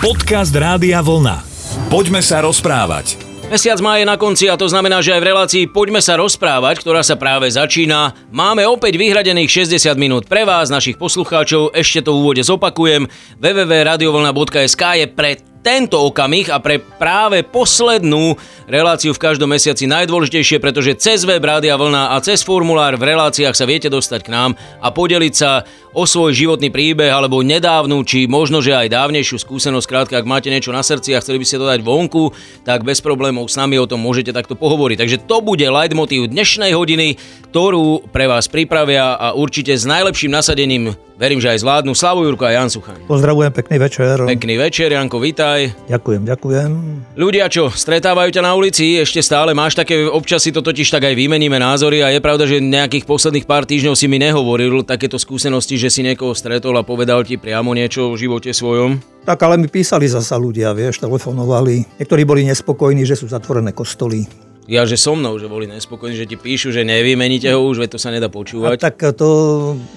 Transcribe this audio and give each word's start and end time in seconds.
Podcast 0.00 0.56
Rádia 0.56 1.04
Vlna. 1.04 1.44
Poďme 1.92 2.24
sa 2.24 2.40
rozprávať. 2.40 3.20
Mesiac 3.52 3.76
má 3.84 4.00
je 4.00 4.08
na 4.08 4.16
konci 4.16 4.48
a 4.48 4.56
to 4.56 4.64
znamená, 4.64 5.04
že 5.04 5.12
aj 5.12 5.20
v 5.20 5.28
relácii 5.28 5.64
Poďme 5.68 6.00
sa 6.00 6.16
rozprávať, 6.16 6.80
ktorá 6.80 7.04
sa 7.04 7.20
práve 7.20 7.52
začína, 7.52 8.16
máme 8.32 8.64
opäť 8.64 8.96
vyhradených 8.96 9.68
60 9.68 10.00
minút 10.00 10.24
pre 10.24 10.48
vás, 10.48 10.72
našich 10.72 10.96
poslucháčov. 10.96 11.76
Ešte 11.76 12.08
to 12.08 12.16
v 12.16 12.20
úvode 12.24 12.40
zopakujem. 12.40 13.12
www.radiovlna.sk 13.44 15.04
je 15.04 15.06
pre 15.12 15.36
tento 15.60 16.00
okamih 16.00 16.48
a 16.48 16.56
pre 16.58 16.80
práve 16.80 17.44
poslednú 17.44 18.40
reláciu 18.64 19.12
v 19.12 19.20
každom 19.20 19.52
mesiaci 19.52 19.84
najdôležitejšie, 19.84 20.56
pretože 20.56 20.96
cez 20.96 21.28
web 21.28 21.44
Rádia 21.44 21.76
Vlna 21.76 22.16
a 22.16 22.24
cez 22.24 22.40
formulár 22.40 22.96
v 22.96 23.12
reláciách 23.12 23.52
sa 23.52 23.68
viete 23.68 23.92
dostať 23.92 24.20
k 24.24 24.32
nám 24.32 24.56
a 24.80 24.88
podeliť 24.88 25.34
sa 25.36 25.68
o 25.90 26.06
svoj 26.06 26.30
životný 26.30 26.70
príbeh 26.70 27.10
alebo 27.10 27.42
nedávnu, 27.42 28.02
či 28.06 28.30
možno, 28.30 28.62
že 28.62 28.74
aj 28.74 28.94
dávnejšiu 28.94 29.42
skúsenosť. 29.42 29.86
Krátka, 29.90 30.14
ak 30.22 30.28
máte 30.28 30.52
niečo 30.52 30.70
na 30.70 30.86
srdci 30.86 31.14
a 31.14 31.22
chceli 31.22 31.42
by 31.42 31.46
ste 31.46 31.58
to 31.58 31.66
dať 31.66 31.80
vonku, 31.82 32.30
tak 32.62 32.86
bez 32.86 33.02
problémov 33.02 33.50
s 33.50 33.58
nami 33.58 33.78
o 33.78 33.90
tom 33.90 33.98
môžete 34.02 34.30
takto 34.30 34.54
pohovoriť. 34.54 34.96
Takže 35.02 35.22
to 35.26 35.42
bude 35.42 35.64
leitmotív 35.66 36.30
dnešnej 36.30 36.74
hodiny, 36.78 37.18
ktorú 37.50 38.06
pre 38.14 38.30
vás 38.30 38.46
pripravia 38.46 39.18
a 39.18 39.34
určite 39.34 39.74
s 39.74 39.82
najlepším 39.82 40.30
nasadením 40.30 40.94
Verím, 41.20 41.36
že 41.36 41.52
aj 41.52 41.60
zvládnu 41.60 41.92
Slavu 41.92 42.24
Jurko 42.24 42.48
a 42.48 42.56
Jan 42.56 42.72
Suchaň. 42.72 43.04
Pozdravujem, 43.04 43.52
pekný 43.52 43.76
večer. 43.76 44.24
Pekný 44.24 44.56
večer, 44.56 44.88
Janko, 44.88 45.20
vitaj. 45.20 45.84
Ďakujem, 45.84 46.24
ďakujem. 46.24 46.70
Ľudia, 47.12 47.44
čo, 47.52 47.68
stretávajú 47.68 48.32
ťa 48.32 48.40
na 48.40 48.56
ulici, 48.56 48.96
ešte 48.96 49.20
stále 49.20 49.52
máš 49.52 49.76
také, 49.76 50.08
občas 50.08 50.40
si 50.40 50.48
to 50.48 50.64
totiž 50.64 50.88
tak 50.88 51.04
aj 51.04 51.12
vymeníme 51.12 51.60
názory 51.60 52.00
a 52.00 52.08
je 52.08 52.24
pravda, 52.24 52.48
že 52.48 52.64
nejakých 52.64 53.04
posledných 53.04 53.44
pár 53.44 53.68
týždňov 53.68 54.00
si 54.00 54.08
mi 54.08 54.16
nehovoril 54.16 54.80
takéto 54.80 55.20
skúsenosti, 55.20 55.76
že 55.80 55.88
si 55.88 56.04
niekoho 56.04 56.36
stretol 56.36 56.76
a 56.76 56.84
povedal 56.84 57.24
ti 57.24 57.40
priamo 57.40 57.72
niečo 57.72 58.12
o 58.12 58.18
živote 58.20 58.52
svojom. 58.52 59.00
Tak 59.24 59.40
ale 59.40 59.56
mi 59.56 59.72
písali 59.72 60.04
zasa 60.04 60.36
ľudia, 60.36 60.76
vieš, 60.76 61.00
telefonovali. 61.00 61.96
Niektorí 61.96 62.22
boli 62.28 62.44
nespokojní, 62.44 63.08
že 63.08 63.16
sú 63.16 63.32
zatvorené 63.32 63.72
kostoly 63.72 64.28
ja, 64.70 64.86
že 64.86 64.94
so 64.94 65.18
mnou, 65.18 65.34
že 65.34 65.50
boli 65.50 65.66
nespokojní, 65.66 66.14
že 66.14 66.30
ti 66.30 66.38
píšu, 66.38 66.70
že 66.70 66.86
nevymeníte 66.86 67.50
ho 67.50 67.58
už, 67.58 67.82
veď 67.82 67.90
to 67.90 67.98
sa 67.98 68.14
nedá 68.14 68.30
počúvať. 68.30 68.78
A 68.78 68.78
tak 68.78 69.02
to 69.18 69.28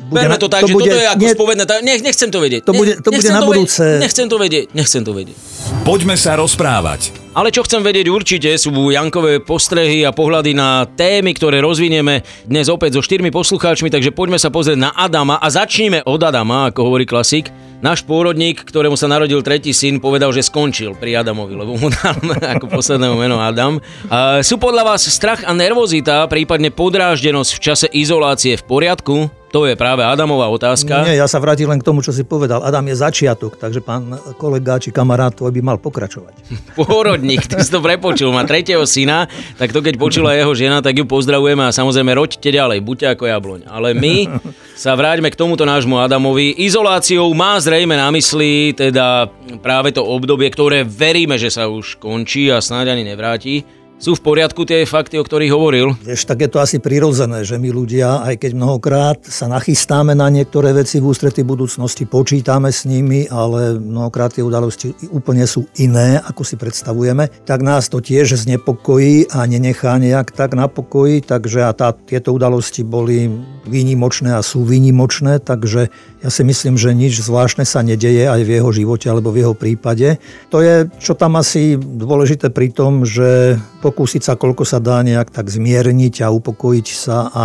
bude... 0.10 0.18
Berme 0.18 0.42
to 0.42 0.50
tak, 0.50 0.66
to 0.66 0.74
že 0.74 0.74
bude, 0.74 0.90
toto 0.90 0.98
je 0.98 1.10
ako 1.14 1.22
nie, 1.22 1.34
spovedné, 1.38 1.64
nech, 1.86 2.02
nechcem 2.02 2.30
to 2.34 2.42
vedieť. 2.42 2.62
To 2.66 2.74
bude, 2.74 2.98
to 2.98 3.10
bude 3.14 3.30
na 3.30 3.46
budúce. 3.46 3.86
Vedieť, 3.86 4.02
nechcem 4.02 4.26
to 4.26 4.38
vedieť, 4.42 4.66
nechcem 4.74 5.02
to 5.06 5.14
vedieť. 5.14 5.38
Poďme 5.86 6.18
sa 6.18 6.34
rozprávať. 6.42 7.23
Ale 7.34 7.50
čo 7.50 7.66
chcem 7.66 7.82
vedieť 7.82 8.14
určite 8.14 8.54
sú 8.62 8.94
Jankové 8.94 9.42
postrehy 9.42 10.06
a 10.06 10.14
pohľady 10.14 10.54
na 10.54 10.86
témy, 10.86 11.34
ktoré 11.34 11.66
rozvinieme 11.66 12.22
dnes 12.46 12.70
opäť 12.70 13.02
so 13.02 13.02
štyrmi 13.02 13.34
poslucháčmi, 13.34 13.90
takže 13.90 14.14
poďme 14.14 14.38
sa 14.38 14.54
pozrieť 14.54 14.78
na 14.78 14.94
Adama 14.94 15.42
a 15.42 15.50
začníme 15.50 16.06
od 16.06 16.22
Adama, 16.22 16.70
ako 16.70 16.94
hovorí 16.94 17.10
klasik. 17.10 17.50
Náš 17.82 18.06
pôrodník, 18.06 18.62
ktorému 18.62 18.94
sa 18.94 19.10
narodil 19.10 19.42
tretí 19.42 19.74
syn, 19.74 19.98
povedal, 19.98 20.30
že 20.30 20.46
skončil 20.46 20.94
pri 20.94 21.26
Adamovi, 21.26 21.58
lebo 21.58 21.74
mu 21.74 21.90
dal 21.90 22.22
ako 22.54 22.70
posledného 22.70 23.18
meno 23.18 23.42
Adam. 23.42 23.82
A 24.14 24.46
sú 24.46 24.62
podľa 24.62 24.94
vás 24.94 25.02
strach 25.02 25.42
a 25.42 25.58
nervozita, 25.58 26.30
prípadne 26.30 26.70
podráždenosť 26.70 27.52
v 27.58 27.60
čase 27.66 27.88
izolácie 27.90 28.62
v 28.62 28.64
poriadku? 28.70 29.43
To 29.54 29.70
je 29.70 29.78
práve 29.78 30.02
Adamová 30.02 30.50
otázka. 30.50 31.06
Nie, 31.06 31.22
ja 31.22 31.30
sa 31.30 31.38
vrátim 31.38 31.70
len 31.70 31.78
k 31.78 31.86
tomu, 31.86 32.02
čo 32.02 32.10
si 32.10 32.26
povedal. 32.26 32.66
Adam 32.66 32.90
je 32.90 32.98
začiatok, 32.98 33.62
takže 33.62 33.86
pán 33.86 34.18
kolega 34.42 34.82
či 34.82 34.90
kamarát 34.90 35.30
tvoj 35.30 35.54
by 35.54 35.62
mal 35.62 35.78
pokračovať. 35.78 36.34
Pôrodník, 36.82 37.46
ty 37.46 37.62
si 37.62 37.70
to 37.70 37.78
prepočul, 37.78 38.34
má 38.34 38.42
tretieho 38.50 38.82
syna, 38.90 39.30
tak 39.62 39.70
to 39.70 39.86
keď 39.86 40.02
počula 40.02 40.34
jeho 40.34 40.58
žena, 40.58 40.82
tak 40.82 40.98
ju 40.98 41.06
pozdravujeme 41.06 41.70
a 41.70 41.70
samozrejme 41.70 42.18
roďte 42.18 42.50
ďalej, 42.50 42.82
buďte 42.82 43.08
ako 43.14 43.24
jabloň. 43.30 43.60
Ale 43.70 43.94
my 43.94 44.42
sa 44.74 44.98
vráťme 44.98 45.30
k 45.30 45.38
tomuto 45.38 45.70
nášmu 45.70 46.02
Adamovi. 46.02 46.58
Izoláciou 46.58 47.30
má 47.38 47.54
zrejme 47.62 47.94
na 47.94 48.10
mysli 48.10 48.74
teda 48.74 49.30
práve 49.62 49.94
to 49.94 50.02
obdobie, 50.02 50.50
ktoré 50.50 50.82
veríme, 50.82 51.38
že 51.38 51.54
sa 51.54 51.70
už 51.70 52.02
končí 52.02 52.50
a 52.50 52.58
snáď 52.58 52.98
ani 52.98 53.06
nevráti 53.06 53.83
sú 54.04 54.20
v 54.20 54.36
poriadku 54.36 54.68
tie 54.68 54.84
fakty, 54.84 55.16
o 55.16 55.24
ktorých 55.24 55.56
hovoril? 55.56 55.96
Vieš, 56.04 56.28
tak 56.28 56.44
je 56.44 56.52
to 56.52 56.60
asi 56.60 56.84
prirodzené, 56.84 57.48
že 57.48 57.56
my 57.56 57.72
ľudia, 57.72 58.20
aj 58.28 58.36
keď 58.36 58.52
mnohokrát 58.52 59.24
sa 59.24 59.48
nachystáme 59.48 60.12
na 60.12 60.28
niektoré 60.28 60.76
veci 60.76 61.00
v 61.00 61.08
ústrety 61.08 61.48
budúcnosti, 61.48 62.04
počítame 62.04 62.68
s 62.68 62.84
nimi, 62.84 63.32
ale 63.32 63.80
mnohokrát 63.80 64.36
tie 64.36 64.44
udalosti 64.44 64.92
úplne 65.08 65.48
sú 65.48 65.72
iné, 65.80 66.20
ako 66.20 66.44
si 66.44 66.60
predstavujeme, 66.60 67.32
tak 67.48 67.64
nás 67.64 67.88
to 67.88 68.04
tiež 68.04 68.36
znepokojí 68.44 69.32
a 69.32 69.48
nenechá 69.48 69.96
nejak 69.96 70.36
tak 70.36 70.52
na 70.52 70.68
pokoji, 70.68 71.24
takže 71.24 71.64
a 71.64 71.72
tá, 71.72 71.96
tieto 71.96 72.36
udalosti 72.36 72.84
boli 72.84 73.32
výnimočné 73.64 74.36
a 74.36 74.44
sú 74.44 74.68
výnimočné, 74.68 75.40
takže 75.40 75.88
ja 76.20 76.30
si 76.32 76.44
myslím, 76.44 76.76
že 76.76 76.92
nič 76.92 77.24
zvláštne 77.24 77.64
sa 77.64 77.80
nedeje 77.80 78.28
aj 78.28 78.42
v 78.44 78.60
jeho 78.60 78.70
živote 78.76 79.08
alebo 79.08 79.32
v 79.32 79.48
jeho 79.48 79.56
prípade. 79.56 80.20
To 80.52 80.60
je, 80.60 80.92
čo 81.00 81.16
tam 81.16 81.40
asi 81.40 81.80
dôležité 81.80 82.52
pri 82.52 82.72
tom, 82.72 83.08
že 83.08 83.56
pokúsiť 83.84 84.24
sa, 84.24 84.40
koľko 84.40 84.64
sa 84.64 84.80
dá 84.80 85.04
nejak 85.04 85.36
tak 85.36 85.52
zmierniť 85.52 86.24
a 86.24 86.32
upokojiť 86.32 86.88
sa 86.88 87.28
a 87.28 87.44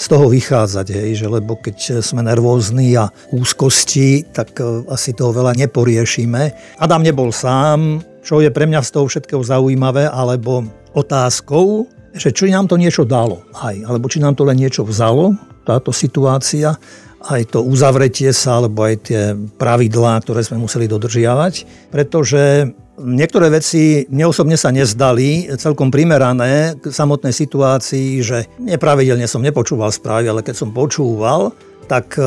z 0.00 0.06
toho 0.08 0.32
vychádzať, 0.32 0.86
hej, 0.96 1.10
že 1.20 1.26
lebo 1.28 1.60
keď 1.60 2.00
sme 2.00 2.24
nervózni 2.24 2.96
a 2.96 3.12
úzkosti, 3.36 4.32
tak 4.32 4.56
e, 4.56 4.88
asi 4.88 5.12
toho 5.12 5.34
veľa 5.34 5.52
neporiešime. 5.60 6.56
Adam 6.80 7.04
nebol 7.04 7.28
sám, 7.34 8.00
čo 8.24 8.40
je 8.40 8.48
pre 8.48 8.64
mňa 8.64 8.80
z 8.80 8.90
toho 8.96 9.04
všetkého 9.10 9.44
zaujímavé, 9.44 10.08
alebo 10.08 10.64
otázkou, 10.96 11.84
že 12.16 12.32
či 12.32 12.48
nám 12.48 12.64
to 12.64 12.80
niečo 12.80 13.04
dalo, 13.04 13.44
aj, 13.60 13.76
alebo 13.84 14.08
či 14.08 14.24
nám 14.24 14.32
to 14.32 14.48
len 14.48 14.56
niečo 14.56 14.88
vzalo, 14.88 15.36
táto 15.68 15.92
situácia, 15.92 16.80
aj 17.20 17.52
to 17.52 17.60
uzavretie 17.60 18.32
sa, 18.32 18.64
alebo 18.64 18.88
aj 18.88 18.94
tie 19.04 19.36
pravidlá, 19.36 20.24
ktoré 20.24 20.40
sme 20.40 20.64
museli 20.64 20.88
dodržiavať, 20.88 21.68
pretože 21.92 22.72
Niektoré 23.00 23.48
veci 23.48 24.04
mne 24.12 24.28
osobne 24.28 24.60
sa 24.60 24.68
nezdali 24.68 25.48
celkom 25.56 25.88
primerané 25.88 26.76
k 26.76 26.92
samotnej 26.92 27.32
situácii, 27.32 28.20
že 28.20 28.44
nepravidelne 28.60 29.24
som 29.24 29.40
nepočúval 29.40 29.88
správy, 29.88 30.28
ale 30.28 30.44
keď 30.44 30.54
som 30.60 30.68
počúval, 30.68 31.56
tak 31.88 32.20
e, 32.20 32.24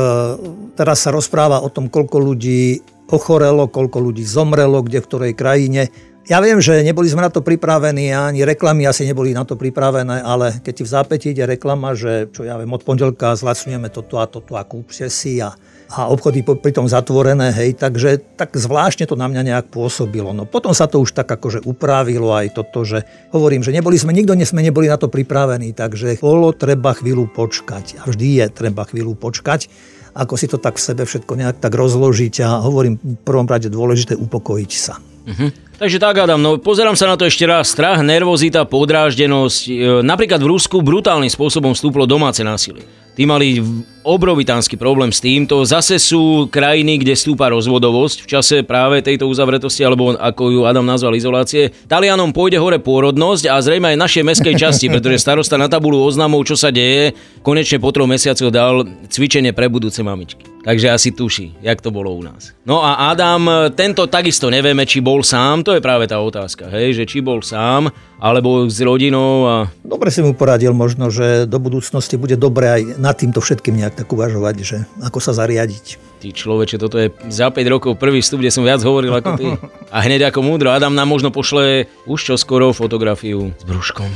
teraz 0.74 1.06
sa 1.06 1.14
rozpráva 1.14 1.62
o 1.62 1.70
tom, 1.70 1.86
koľko 1.86 2.18
ľudí 2.18 2.82
ochorelo, 3.06 3.70
koľko 3.70 4.02
ľudí 4.02 4.26
zomrelo, 4.26 4.82
kde 4.82 4.98
v 4.98 5.08
ktorej 5.08 5.32
krajine. 5.38 5.94
Ja 6.24 6.40
viem, 6.40 6.56
že 6.56 6.80
neboli 6.80 7.04
sme 7.04 7.20
na 7.20 7.28
to 7.28 7.44
pripravení, 7.44 8.08
ani 8.08 8.48
reklamy 8.48 8.88
asi 8.88 9.04
neboli 9.04 9.36
na 9.36 9.44
to 9.44 9.60
pripravené, 9.60 10.24
ale 10.24 10.56
keď 10.64 10.72
ti 10.72 10.82
v 10.82 10.92
zápäti 10.96 11.26
ide 11.36 11.44
reklama, 11.44 11.92
že 11.92 12.32
čo 12.32 12.48
ja 12.48 12.56
viem, 12.56 12.72
od 12.72 12.80
pondelka 12.80 13.36
zlacňujeme 13.36 13.92
toto 13.92 14.16
a 14.16 14.24
toto 14.24 14.56
a 14.56 14.64
kúpte 14.64 15.12
si 15.12 15.36
a 15.44 15.52
a 15.94 16.08
obchody 16.10 16.42
pritom 16.42 16.88
zatvorené, 16.88 17.52
hej, 17.52 17.76
takže 17.76 18.18
tak 18.40 18.56
zvláštne 18.56 19.06
to 19.06 19.14
na 19.14 19.28
mňa 19.28 19.52
nejak 19.52 19.66
pôsobilo. 19.70 20.32
No 20.32 20.48
potom 20.48 20.72
sa 20.72 20.88
to 20.88 20.98
už 20.98 21.14
tak 21.14 21.28
akože 21.28 21.62
upravilo 21.62 22.34
aj 22.34 22.56
toto, 22.56 22.82
že 22.82 23.04
hovorím, 23.30 23.62
že 23.62 23.70
neboli 23.70 23.94
sme, 23.94 24.16
nikto 24.16 24.34
sme 24.48 24.64
neboli 24.64 24.90
na 24.90 24.96
to 24.96 25.12
pripravení, 25.12 25.76
takže 25.76 26.18
bolo 26.18 26.50
treba 26.56 26.96
chvíľu 26.96 27.30
počkať 27.30 28.00
a 28.00 28.10
vždy 28.10 28.42
je 28.42 28.46
treba 28.50 28.82
chvíľu 28.88 29.14
počkať 29.14 29.70
ako 30.14 30.38
si 30.38 30.46
to 30.46 30.62
tak 30.62 30.78
v 30.78 30.86
sebe 30.86 31.02
všetko 31.02 31.34
nejak 31.34 31.58
tak 31.58 31.74
rozložiť 31.74 32.46
a 32.46 32.62
hovorím 32.62 33.02
v 33.02 33.18
prvom 33.26 33.50
rade 33.50 33.66
dôležité 33.66 34.14
upokojiť 34.14 34.72
sa. 34.72 34.94
Uh-huh. 35.24 35.50
Takže 35.74 35.98
tak, 35.98 36.14
Adam, 36.20 36.38
no 36.38 36.50
pozerám 36.60 36.94
sa 36.94 37.10
na 37.10 37.16
to 37.18 37.26
ešte 37.26 37.48
raz. 37.48 37.72
Strach, 37.72 38.04
nervozita, 38.04 38.62
podráždenosť. 38.68 39.62
E, 39.66 39.72
napríklad 40.06 40.38
v 40.38 40.50
Rusku 40.54 40.84
brutálnym 40.84 41.32
spôsobom 41.32 41.74
vstúplo 41.74 42.06
domáce 42.06 42.46
násilie. 42.46 42.86
Tí 43.18 43.26
mali 43.26 43.58
obrovitánsky 44.04 44.76
problém 44.76 45.10
s 45.10 45.24
týmto. 45.24 45.64
Zase 45.64 45.96
sú 45.96 46.46
krajiny, 46.52 47.00
kde 47.00 47.16
stúpa 47.16 47.48
rozvodovosť 47.50 48.22
v 48.22 48.30
čase 48.30 48.56
práve 48.62 49.00
tejto 49.00 49.24
uzavretosti, 49.26 49.82
alebo 49.82 50.12
ako 50.14 50.42
ju 50.52 50.60
Adam 50.68 50.84
nazval 50.84 51.16
izolácie. 51.16 51.72
Talianom 51.88 52.36
pôjde 52.36 52.60
hore 52.60 52.78
pôrodnosť 52.78 53.48
a 53.48 53.56
zrejme 53.58 53.96
aj 53.96 54.02
našej 54.04 54.22
meskej 54.22 54.54
časti, 54.54 54.86
pretože 54.94 55.24
starosta 55.24 55.56
na 55.56 55.66
tabulu 55.66 56.04
oznamov, 56.04 56.44
čo 56.44 56.54
sa 56.54 56.68
deje, 56.68 57.16
konečne 57.40 57.80
po 57.80 57.90
troch 57.90 58.06
mesiacoch 58.06 58.52
dal 58.52 58.84
cvičenie 59.08 59.56
pre 59.56 59.72
budúce 59.72 60.04
mamičky. 60.04 60.54
Takže 60.64 60.96
asi 60.96 61.12
tuší, 61.12 61.60
jak 61.60 61.84
to 61.84 61.92
bolo 61.92 62.08
u 62.16 62.24
nás. 62.24 62.56
No 62.64 62.80
a 62.80 63.12
Adam, 63.12 63.68
tento 63.76 64.08
takisto 64.08 64.48
nevieme, 64.48 64.88
či 64.88 65.04
bol 65.04 65.20
sám, 65.20 65.60
to 65.60 65.76
je 65.76 65.84
práve 65.84 66.08
tá 66.08 66.16
otázka, 66.16 66.72
hej, 66.72 66.96
že 66.96 67.04
či 67.04 67.20
bol 67.20 67.44
sám, 67.44 67.92
alebo 68.16 68.64
s 68.64 68.80
rodinou 68.80 69.44
a... 69.44 69.54
Dobre 69.84 70.08
si 70.08 70.24
mu 70.24 70.32
poradil 70.32 70.72
možno, 70.72 71.12
že 71.12 71.44
do 71.44 71.60
budúcnosti 71.60 72.16
bude 72.16 72.40
dobre 72.40 72.80
aj 72.80 72.82
nad 72.96 73.12
týmto 73.12 73.44
všetkým 73.44 73.76
nejak 73.76 73.93
tak 73.94 74.10
uvažovať, 74.10 74.56
že 74.60 74.78
ako 75.00 75.18
sa 75.22 75.32
zariadiť. 75.32 76.02
Ty 76.20 76.28
človeče, 76.34 76.76
toto 76.82 76.96
je 76.98 77.14
za 77.30 77.48
5 77.52 77.74
rokov 77.74 77.92
prvý 78.00 78.18
vstup, 78.20 78.42
kde 78.42 78.50
som 78.50 78.66
viac 78.66 78.82
hovoril 78.82 79.14
ako 79.14 79.30
ty. 79.38 79.46
A 79.94 80.02
hneď 80.02 80.34
ako 80.34 80.42
múdro, 80.42 80.74
Adam 80.74 80.92
nám 80.92 81.06
možno 81.06 81.30
pošle 81.30 81.86
už 82.10 82.18
čo 82.18 82.34
skoro 82.34 82.74
fotografiu 82.74 83.54
s 83.54 83.64
brúškom. 83.64 84.08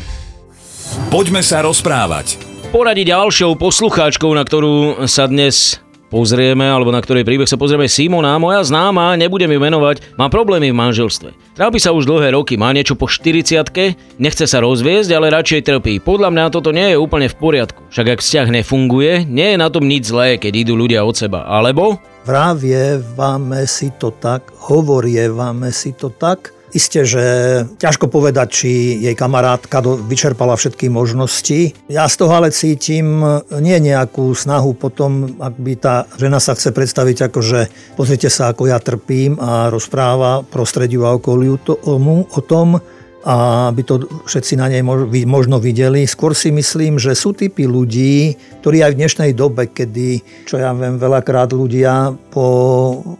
Poďme 1.12 1.44
sa 1.44 1.62
rozprávať. 1.62 2.40
Poradi 2.69 3.04
ďalšou 3.08 3.56
poslucháčkou, 3.56 4.28
na 4.36 4.44
ktorú 4.44 5.08
sa 5.08 5.25
dnes 5.25 5.80
pozrieme, 6.08 6.64
alebo 6.64 6.93
na 6.93 7.00
ktorej 7.00 7.25
príbeh 7.25 7.49
sa 7.49 7.60
pozrieme 7.60 7.88
Simona, 7.88 8.40
moja 8.40 8.64
známa, 8.64 9.16
nebudem 9.16 9.52
ju 9.52 9.60
menovať, 9.60 10.16
má 10.16 10.32
problémy 10.32 10.72
v 10.72 10.81
manželstve. 10.81 11.32
Trápi 11.55 11.78
sa 11.78 11.93
už 11.93 12.08
dlhé 12.08 12.34
roky, 12.34 12.56
má 12.56 12.72
niečo 12.72 12.96
po 12.96 13.06
40 13.06 13.60
nechce 14.19 14.44
sa 14.49 14.58
rozviesť, 14.58 15.10
ale 15.12 15.32
radšej 15.32 15.69
trpí. 15.69 16.00
Podľa 16.00 16.32
mňa 16.32 16.44
toto 16.52 16.72
nie 16.72 16.93
je 16.93 17.00
úplne 17.00 17.28
v 17.31 17.38
poriadku. 17.38 17.87
Však 17.93 18.19
ak 18.19 18.20
vzťah 18.25 18.49
nefunguje, 18.60 19.28
nie 19.28 19.55
je 19.55 19.58
na 19.60 19.69
tom 19.69 19.87
nič 19.87 20.10
zlé, 20.10 20.40
keď 20.40 20.66
idú 20.66 20.75
ľudia 20.75 21.05
od 21.05 21.14
seba. 21.14 21.46
Alebo 21.46 22.00
vravievame 22.28 23.64
si 23.64 23.88
to 23.96 24.12
tak, 24.12 24.49
hovorievame 24.69 25.72
si 25.72 25.96
to 25.96 26.12
tak, 26.12 26.52
Isté, 26.76 27.09
že 27.09 27.25
ťažko 27.81 28.12
povedať, 28.12 28.49
či 28.53 28.70
jej 29.00 29.17
kamarátka 29.17 29.81
vyčerpala 29.81 30.53
všetky 30.53 30.93
možnosti. 30.93 31.73
Ja 31.88 32.05
z 32.05 32.15
toho 32.20 32.32
ale 32.37 32.53
cítim 32.53 33.25
nie 33.59 33.79
nejakú 33.81 34.37
snahu 34.37 34.76
potom, 34.76 35.38
ak 35.41 35.55
by 35.56 35.73
tá 35.81 35.94
žena 36.20 36.43
sa 36.43 36.53
chce 36.53 36.75
predstaviť 36.76 37.32
ako, 37.32 37.41
že 37.41 37.61
pozrite 37.97 38.29
sa, 38.29 38.53
ako 38.53 38.69
ja 38.69 38.76
trpím 38.79 39.41
a 39.41 39.73
rozpráva 39.73 40.44
prostrediu 40.44 41.09
a 41.09 41.17
okoliu 41.17 41.56
to, 41.61 41.73
o, 41.73 41.97
o 42.29 42.41
tom, 42.44 42.76
a 43.28 43.69
aby 43.69 43.84
to 43.84 44.08
všetci 44.25 44.56
na 44.56 44.72
nej 44.72 44.80
možno 45.28 45.60
videli. 45.60 46.08
Skôr 46.08 46.32
si 46.32 46.48
myslím, 46.48 46.96
že 46.96 47.12
sú 47.12 47.36
typy 47.36 47.69
ľudí, 47.69 48.32
ktorí 48.64 48.80
aj 48.80 48.96
v 48.96 49.00
dnešnej 49.04 49.30
dobe, 49.36 49.69
kedy, 49.69 50.25
čo 50.48 50.56
ja 50.56 50.72
viem, 50.72 50.96
veľakrát 50.96 51.52
ľudia 51.52 52.16
po 52.32 52.48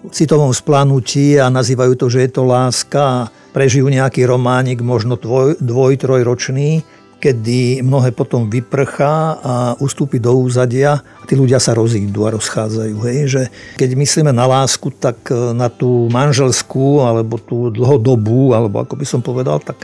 citovom 0.09 0.57
splanutí 0.57 1.37
a 1.37 1.53
nazývajú 1.53 1.93
to, 2.01 2.09
že 2.09 2.25
je 2.25 2.31
to 2.33 2.43
láska, 2.49 3.29
prežijú 3.53 3.93
nejaký 3.93 4.25
románik, 4.25 4.81
možno 4.81 5.21
dvoj, 5.21 5.61
dvoj 5.61 6.01
trojročný, 6.01 6.81
kedy 7.19 7.83
mnohé 7.83 8.15
potom 8.15 8.47
vyprchá 8.47 9.39
a 9.43 9.55
ustúpi 9.83 10.23
do 10.23 10.35
úzadia 10.39 11.03
a 11.03 11.25
tí 11.27 11.35
ľudia 11.35 11.59
sa 11.59 11.75
rozídu 11.75 12.27
a 12.27 12.35
rozchádzajú. 12.35 12.97
Hej? 13.11 13.19
Že 13.27 13.43
keď 13.75 13.91
myslíme 13.99 14.31
na 14.31 14.47
lásku, 14.47 14.95
tak 14.95 15.19
e, 15.31 15.35
na 15.55 15.67
tú 15.67 16.07
manželskú 16.09 17.03
alebo 17.03 17.43
tú 17.43 17.75
dlhodobú, 17.75 18.55
alebo 18.55 18.83
ako 18.83 18.95
by 18.95 19.07
som 19.07 19.21
povedal, 19.21 19.59
tak 19.59 19.83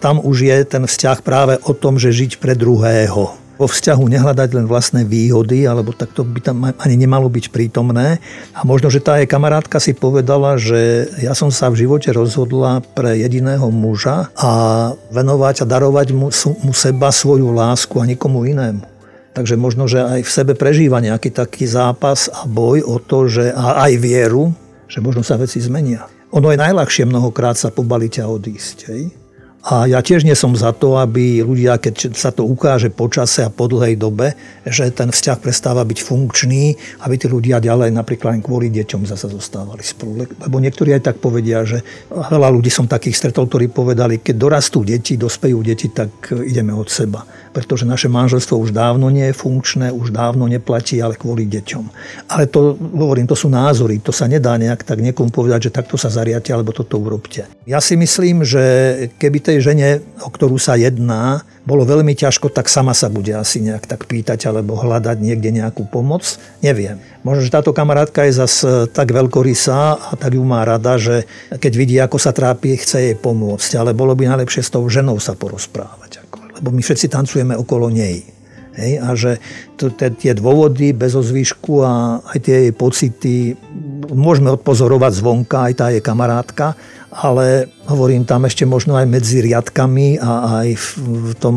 tam 0.00 0.20
už 0.20 0.48
je 0.48 0.56
ten 0.68 0.84
vzťah 0.84 1.18
práve 1.24 1.54
o 1.64 1.72
tom, 1.72 1.96
že 1.96 2.12
žiť 2.12 2.40
pre 2.40 2.52
druhého 2.52 3.45
vo 3.56 3.66
vzťahu 3.66 4.04
nehľadať 4.04 4.48
len 4.52 4.66
vlastné 4.68 5.08
výhody, 5.08 5.64
alebo 5.64 5.96
tak 5.96 6.12
to 6.12 6.22
by 6.22 6.40
tam 6.44 6.62
ani 6.68 6.96
nemalo 6.96 7.32
byť 7.32 7.48
prítomné. 7.48 8.20
A 8.52 8.60
možno, 8.68 8.92
že 8.92 9.00
tá 9.00 9.16
jej 9.16 9.28
kamarátka 9.28 9.80
si 9.80 9.96
povedala, 9.96 10.60
že 10.60 11.08
ja 11.20 11.32
som 11.32 11.48
sa 11.48 11.72
v 11.72 11.84
živote 11.84 12.12
rozhodla 12.12 12.84
pre 12.92 13.16
jediného 13.16 13.68
muža 13.72 14.28
a 14.36 14.50
venovať 15.08 15.64
a 15.64 15.68
darovať 15.68 16.12
mu, 16.12 16.28
mu 16.62 16.72
seba 16.76 17.08
svoju 17.08 17.48
lásku 17.52 17.96
a 17.96 18.04
nikomu 18.04 18.44
inému. 18.44 18.84
Takže 19.36 19.60
možno, 19.60 19.84
že 19.84 20.00
aj 20.00 20.24
v 20.24 20.32
sebe 20.32 20.52
prežíva 20.56 20.96
nejaký 21.04 21.28
taký 21.28 21.68
zápas 21.68 22.32
a 22.32 22.48
boj 22.48 22.80
o 22.80 22.96
to, 22.96 23.28
že 23.28 23.52
a 23.52 23.84
aj 23.84 23.92
vieru, 24.00 24.56
že 24.88 25.04
možno 25.04 25.20
sa 25.20 25.36
veci 25.36 25.60
zmenia. 25.60 26.08
Ono 26.32 26.48
je 26.48 26.56
najľahšie 26.56 27.04
mnohokrát 27.04 27.56
sa 27.56 27.68
pobaliť 27.68 28.24
a 28.24 28.32
odísť. 28.32 28.76
Hej? 28.88 29.25
A 29.66 29.90
ja 29.90 29.98
tiež 29.98 30.22
nie 30.22 30.38
som 30.38 30.54
za 30.54 30.70
to, 30.70 30.94
aby 30.94 31.42
ľudia, 31.42 31.82
keď 31.82 32.14
sa 32.14 32.30
to 32.30 32.46
ukáže 32.46 32.86
po 32.86 33.10
čase 33.10 33.42
a 33.42 33.50
po 33.50 33.66
dlhej 33.66 33.98
dobe, 33.98 34.38
že 34.62 34.86
ten 34.94 35.10
vzťah 35.10 35.42
prestáva 35.42 35.82
byť 35.82 35.98
funkčný, 36.06 36.78
aby 37.02 37.14
tí 37.18 37.26
ľudia 37.26 37.58
ďalej 37.58 37.90
napríklad 37.90 38.38
len 38.38 38.46
kvôli 38.46 38.70
deťom 38.70 39.10
zase 39.10 39.26
zostávali 39.26 39.82
spolu. 39.82 40.22
Lebo 40.22 40.62
niektorí 40.62 40.94
aj 40.94 41.10
tak 41.10 41.16
povedia, 41.18 41.66
že 41.66 41.82
veľa 42.14 42.54
ľudí 42.54 42.70
som 42.70 42.86
takých 42.86 43.18
stretol, 43.18 43.50
ktorí 43.50 43.66
povedali, 43.74 44.22
keď 44.22 44.38
dorastú 44.38 44.86
deti, 44.86 45.18
dospejú 45.18 45.58
deti, 45.66 45.90
tak 45.90 46.30
ideme 46.46 46.70
od 46.70 46.86
seba 46.86 47.26
pretože 47.56 47.88
naše 47.88 48.12
manželstvo 48.12 48.52
už 48.52 48.76
dávno 48.76 49.08
nie 49.08 49.32
je 49.32 49.40
funkčné, 49.40 49.88
už 49.88 50.12
dávno 50.12 50.44
neplatí, 50.44 51.00
ale 51.00 51.16
kvôli 51.16 51.48
deťom. 51.48 51.84
Ale 52.28 52.44
to, 52.44 52.76
hovorím, 52.76 53.24
to 53.24 53.32
sú 53.32 53.48
názory, 53.48 53.96
to 54.04 54.12
sa 54.12 54.28
nedá 54.28 54.60
nejak 54.60 54.84
tak 54.84 55.00
niekomu 55.00 55.32
povedať, 55.32 55.72
že 55.72 55.74
takto 55.80 55.96
sa 55.96 56.12
zariate, 56.12 56.52
alebo 56.52 56.76
toto 56.76 57.00
urobte. 57.00 57.48
Ja 57.64 57.80
si 57.80 57.96
myslím, 57.96 58.44
že 58.44 58.60
keby 59.16 59.40
tej 59.40 59.64
žene, 59.64 60.04
o 60.20 60.28
ktorú 60.28 60.60
sa 60.60 60.76
jedná, 60.76 61.48
bolo 61.64 61.82
veľmi 61.82 62.12
ťažko, 62.12 62.52
tak 62.52 62.68
sama 62.68 62.92
sa 62.92 63.08
bude 63.08 63.32
asi 63.32 63.64
nejak 63.64 63.88
tak 63.88 64.04
pýtať 64.06 64.46
alebo 64.46 64.78
hľadať 64.78 65.16
niekde 65.18 65.50
nejakú 65.50 65.88
pomoc. 65.88 66.38
Neviem. 66.62 67.02
Možno, 67.26 67.42
že 67.42 67.50
táto 67.50 67.74
kamarátka 67.74 68.22
je 68.28 68.38
zas 68.38 68.62
tak 68.94 69.10
veľkorysá 69.10 69.98
a 69.98 70.12
tak 70.14 70.38
ju 70.38 70.44
má 70.46 70.62
rada, 70.62 70.94
že 70.94 71.26
keď 71.50 71.72
vidí, 71.74 71.96
ako 71.98 72.22
sa 72.22 72.30
trápi, 72.30 72.78
chce 72.78 73.10
jej 73.10 73.16
pomôcť. 73.18 73.82
Ale 73.82 73.98
bolo 73.98 74.14
by 74.14 74.30
najlepšie 74.30 74.62
s 74.62 74.70
tou 74.70 74.86
ženou 74.86 75.18
sa 75.18 75.34
porozprávať 75.34 76.15
lebo 76.58 76.72
my 76.72 76.82
všetci 76.82 77.06
tancujeme 77.12 77.54
okolo 77.56 77.92
nej. 77.92 78.24
Hej, 78.76 78.92
a 79.00 79.08
že 79.16 79.32
to, 79.80 79.88
tie 79.96 80.36
dôvody 80.36 80.92
bez 80.92 81.16
ozvýšku 81.16 81.80
a 81.80 82.20
aj 82.20 82.38
tie 82.44 82.56
jej 82.68 82.74
pocity 82.76 83.34
môžeme 84.12 84.52
odpozorovať 84.52 85.12
zvonka, 85.16 85.64
aj 85.64 85.74
tá 85.80 85.86
je 85.88 86.04
kamarátka, 86.04 86.76
ale 87.08 87.72
hovorím 87.88 88.28
tam 88.28 88.44
ešte 88.44 88.68
možno 88.68 89.00
aj 89.00 89.08
medzi 89.08 89.40
riadkami 89.40 90.20
a 90.20 90.60
aj 90.60 90.68
v, 90.76 90.88
v 91.32 91.34
tom 91.40 91.56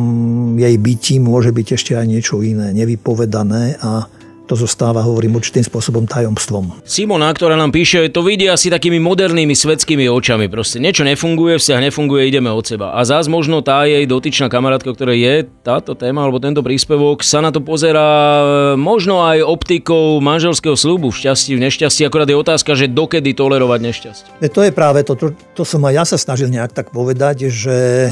jej 0.55 0.75
byti 0.79 1.19
môže 1.19 1.51
byť 1.51 1.67
ešte 1.75 1.91
aj 1.99 2.07
niečo 2.07 2.39
iné, 2.39 2.71
nevypovedané 2.71 3.75
a 3.83 4.07
to 4.49 4.57
zostáva, 4.57 5.05
hovorím, 5.05 5.37
určitým 5.37 5.61
spôsobom 5.61 6.09
tajomstvom. 6.09 6.81
Simona, 6.81 7.29
ktorá 7.29 7.53
nám 7.53 7.69
píše, 7.69 8.09
to 8.09 8.25
vidia 8.25 8.57
asi 8.57 8.73
takými 8.73 8.97
modernými 8.97 9.53
svetskými 9.53 10.09
očami. 10.09 10.49
Proste 10.49 10.81
niečo 10.81 11.05
nefunguje, 11.05 11.61
vzťah 11.61 11.85
nefunguje, 11.85 12.25
ideme 12.25 12.49
od 12.49 12.65
seba. 12.65 12.97
A 12.97 13.05
zás 13.05 13.29
možno 13.29 13.61
tá 13.61 13.85
jej 13.85 14.09
dotyčná 14.09 14.49
kamarátka, 14.49 14.89
ktorá 14.89 15.13
je 15.13 15.45
táto 15.61 15.93
téma 15.93 16.25
alebo 16.25 16.41
tento 16.41 16.65
príspevok, 16.65 17.21
sa 17.21 17.45
na 17.45 17.53
to 17.53 17.61
pozera 17.61 18.01
e, 18.01 18.43
možno 18.81 19.21
aj 19.21 19.45
optikou 19.45 20.17
manželského 20.17 20.73
slubu 20.73 21.13
v 21.13 21.19
šťastí, 21.21 21.53
v 21.53 21.69
nešťastí. 21.69 22.01
Akorát 22.09 22.25
je 22.25 22.41
otázka, 22.41 22.73
že 22.73 22.89
dokedy 22.89 23.37
tolerovať 23.37 23.79
nešťastie. 23.85 24.29
To 24.49 24.65
je 24.65 24.73
práve 24.73 25.05
to, 25.05 25.13
to, 25.13 25.37
to 25.53 25.61
som 25.61 25.85
aj 25.85 25.93
ja 25.93 26.03
sa 26.09 26.17
snažil 26.17 26.49
nejak 26.49 26.73
tak 26.73 26.89
povedať, 26.89 27.53
že 27.53 28.09
e, 28.09 28.11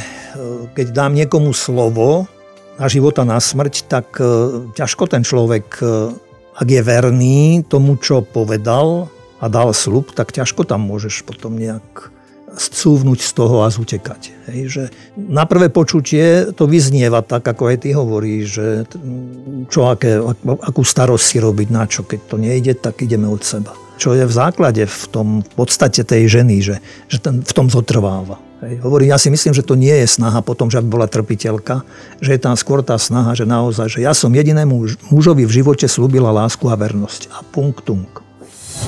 keď 0.78 0.94
dám 0.94 1.18
niekomu 1.18 1.50
slovo, 1.50 2.30
na 2.78 2.86
života, 2.86 3.26
na 3.26 3.42
smrť, 3.42 3.90
tak 3.90 4.22
e, 4.22 4.70
ťažko 4.78 5.10
ten 5.10 5.26
človek 5.26 5.82
ak 6.58 6.68
je 6.68 6.82
verný 6.82 7.62
tomu, 7.62 8.02
čo 8.02 8.26
povedal 8.26 9.14
a 9.38 9.46
dal 9.46 9.70
slub, 9.78 10.10
tak 10.18 10.34
ťažko 10.34 10.66
tam 10.66 10.90
môžeš 10.90 11.22
potom 11.22 11.54
nejak 11.54 12.10
scúvnuť 12.58 13.20
z 13.22 13.32
toho 13.38 13.62
a 13.62 13.70
zutekať. 13.70 14.34
Hej, 14.50 14.62
že 14.66 14.84
na 15.14 15.46
prvé 15.46 15.70
počutie 15.70 16.50
to 16.58 16.66
vyznieva 16.66 17.22
tak, 17.22 17.46
ako 17.46 17.70
aj 17.70 17.78
ty 17.86 17.94
hovoríš, 17.94 18.44
že 18.50 18.68
čo, 19.70 19.94
aké, 19.94 20.18
akú 20.66 20.82
starosť 20.82 21.22
si 21.22 21.38
robiť, 21.38 21.68
na 21.70 21.86
čo, 21.86 22.02
keď 22.02 22.20
to 22.26 22.36
nejde, 22.42 22.74
tak 22.82 23.06
ideme 23.06 23.30
od 23.30 23.46
seba. 23.46 23.78
Čo 24.02 24.18
je 24.18 24.26
v 24.26 24.34
základe, 24.34 24.90
v 24.90 25.06
tom 25.14 25.28
v 25.46 25.52
podstate 25.54 26.02
tej 26.02 26.42
ženy, 26.42 26.66
že, 26.66 26.82
že 27.06 27.22
ten, 27.22 27.46
v 27.46 27.54
tom 27.54 27.70
zotrváva. 27.70 28.42
Hej. 28.58 28.82
Hovorím, 28.82 29.14
ja 29.14 29.22
si 29.22 29.30
myslím, 29.30 29.54
že 29.54 29.62
to 29.62 29.78
nie 29.78 29.94
je 30.02 30.10
snaha 30.10 30.42
potom, 30.42 30.66
že 30.66 30.82
aby 30.82 30.90
bola 30.90 31.06
trpiteľka, 31.06 31.86
že 32.18 32.34
je 32.34 32.42
tam 32.42 32.58
skôr 32.58 32.82
tá 32.82 32.98
snaha, 32.98 33.38
že 33.38 33.46
naozaj, 33.46 33.98
že 33.98 34.00
ja 34.02 34.18
som 34.18 34.34
jedinému 34.34 34.74
mužovi 35.14 35.46
v 35.46 35.56
živote 35.62 35.86
slúbila 35.86 36.34
lásku 36.34 36.66
a 36.66 36.74
vernosť. 36.74 37.30
A 37.38 37.46
punktum. 37.46 38.10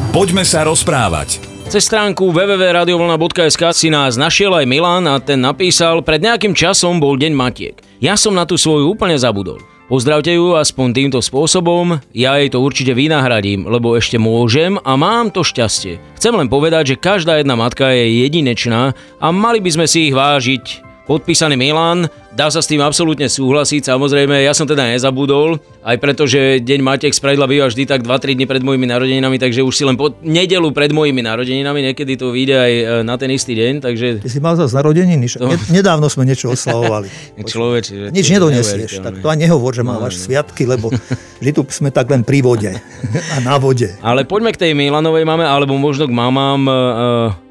Poďme 0.10 0.42
sa 0.42 0.66
rozprávať. 0.66 1.38
Cez 1.70 1.86
stránku 1.86 2.34
www.radiovolna.sk 2.34 3.62
si 3.78 3.94
nás 3.94 4.18
našiel 4.18 4.58
aj 4.58 4.66
Milan 4.66 5.06
a 5.06 5.22
ten 5.22 5.38
napísal, 5.38 6.02
pred 6.02 6.18
nejakým 6.18 6.58
časom 6.58 6.98
bol 6.98 7.14
deň 7.14 7.34
Matiek. 7.38 7.78
Ja 8.02 8.18
som 8.18 8.34
na 8.34 8.50
tú 8.50 8.58
svoju 8.58 8.98
úplne 8.98 9.22
zabudol. 9.22 9.62
Pozdravte 9.90 10.30
ju 10.38 10.54
aspoň 10.54 10.88
týmto 10.94 11.18
spôsobom, 11.18 11.98
ja 12.14 12.38
jej 12.38 12.54
to 12.54 12.62
určite 12.62 12.94
vynahradím, 12.94 13.66
lebo 13.66 13.98
ešte 13.98 14.22
môžem 14.22 14.78
a 14.86 14.94
mám 14.94 15.34
to 15.34 15.42
šťastie. 15.42 15.98
Chcem 16.14 16.38
len 16.38 16.46
povedať, 16.46 16.94
že 16.94 17.02
každá 17.02 17.42
jedna 17.42 17.58
matka 17.58 17.90
je 17.90 18.22
jedinečná 18.22 18.94
a 19.18 19.28
mali 19.34 19.58
by 19.58 19.70
sme 19.74 19.90
si 19.90 20.06
ich 20.06 20.14
vážiť 20.14 20.86
podpísaný 21.10 21.58
Milan. 21.58 22.06
Dá 22.40 22.48
sa 22.48 22.64
s 22.64 22.72
tým 22.72 22.80
absolútne 22.80 23.28
súhlasiť, 23.28 23.92
samozrejme, 23.92 24.48
ja 24.48 24.56
som 24.56 24.64
teda 24.64 24.88
nezabudol, 24.96 25.60
aj 25.84 26.00
preto, 26.00 26.24
že 26.24 26.64
deň 26.64 26.80
Matiek 26.80 27.12
spravidla 27.12 27.44
býva 27.52 27.68
vždy 27.68 27.84
tak 27.84 28.08
2-3 28.08 28.40
dní 28.40 28.48
pred 28.48 28.64
mojimi 28.64 28.88
narodeninami, 28.88 29.36
takže 29.36 29.60
už 29.60 29.76
si 29.76 29.84
len 29.84 30.00
po 30.00 30.16
nedelu 30.24 30.72
pred 30.72 30.96
mojimi 30.96 31.20
narodeninami, 31.20 31.92
niekedy 31.92 32.16
to 32.16 32.32
vyjde 32.32 32.56
aj 32.56 32.72
e, 32.72 32.84
na 33.04 33.20
ten 33.20 33.28
istý 33.36 33.60
deň, 33.60 33.84
takže... 33.84 34.24
Ty 34.24 34.32
si 34.32 34.40
mal 34.40 34.56
zase 34.56 34.72
narodeniny, 34.72 35.28
to... 35.36 35.52
nedávno 35.68 36.08
sme 36.08 36.24
niečo 36.24 36.56
oslavovali. 36.56 37.12
Človeč, 37.52 37.92
Nič 38.08 38.32
nedonesieš, 38.32 39.04
tak 39.04 39.20
to 39.20 39.28
ani 39.28 39.52
nehovor, 39.52 39.76
že 39.76 39.84
máš 39.84 40.24
no, 40.24 40.24
sviatky, 40.32 40.64
lebo 40.64 40.96
že 41.44 41.52
tu 41.52 41.68
sme 41.68 41.92
tak 41.92 42.08
len 42.08 42.24
pri 42.24 42.40
vode 42.40 42.72
a 43.36 43.38
na 43.44 43.60
vode. 43.60 44.00
Ale 44.00 44.24
poďme 44.24 44.56
k 44.56 44.64
tej 44.64 44.72
Milanovej 44.80 45.28
mame, 45.28 45.44
alebo 45.44 45.76
možno 45.76 46.08
k 46.08 46.16
mamám 46.16 46.62
uh, 46.64 46.76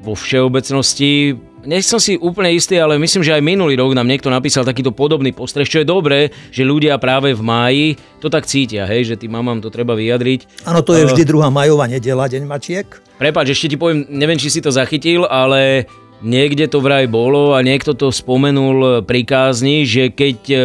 vo 0.01 0.17
všeobecnosti 0.17 1.37
som 1.83 1.99
si 1.99 2.15
úplne 2.15 2.55
istý, 2.55 2.79
ale 2.79 2.95
myslím, 2.95 3.23
že 3.23 3.35
aj 3.35 3.43
minulý 3.43 3.75
rok 3.75 3.91
nám 3.91 4.07
niekto 4.07 4.31
napísal 4.31 4.63
takýto 4.63 4.95
podobný 4.95 5.35
postreh, 5.35 5.67
čo 5.67 5.83
je 5.83 5.87
dobré, 5.87 6.31
že 6.49 6.63
ľudia 6.63 6.95
práve 6.95 7.35
v 7.35 7.41
máji 7.43 7.87
to 8.23 8.31
tak 8.31 8.47
cítia, 8.47 8.87
hej, 8.87 9.11
že 9.11 9.19
tým 9.19 9.35
mamám 9.35 9.59
to 9.59 9.67
treba 9.67 9.95
vyjadriť. 9.95 10.63
Áno, 10.63 10.79
to 10.79 10.95
je 10.95 11.03
vždy 11.07 11.27
druhá 11.27 11.51
majová 11.51 11.91
nedela, 11.91 12.31
deň 12.31 12.43
mačiek. 12.47 12.87
Prepač, 13.19 13.51
ešte 13.51 13.75
ti 13.75 13.77
poviem, 13.77 14.07
neviem, 14.07 14.39
či 14.39 14.47
si 14.47 14.63
to 14.63 14.71
zachytil, 14.71 15.27
ale 15.27 15.83
Niekde 16.19 16.67
to 16.67 16.83
vraj 16.83 17.07
bolo 17.07 17.55
a 17.55 17.63
niekto 17.63 17.95
to 17.95 18.11
spomenul 18.11 19.07
pri 19.07 19.23
kázni, 19.23 19.87
že 19.87 20.11
keď 20.11 20.37
e, 20.51 20.57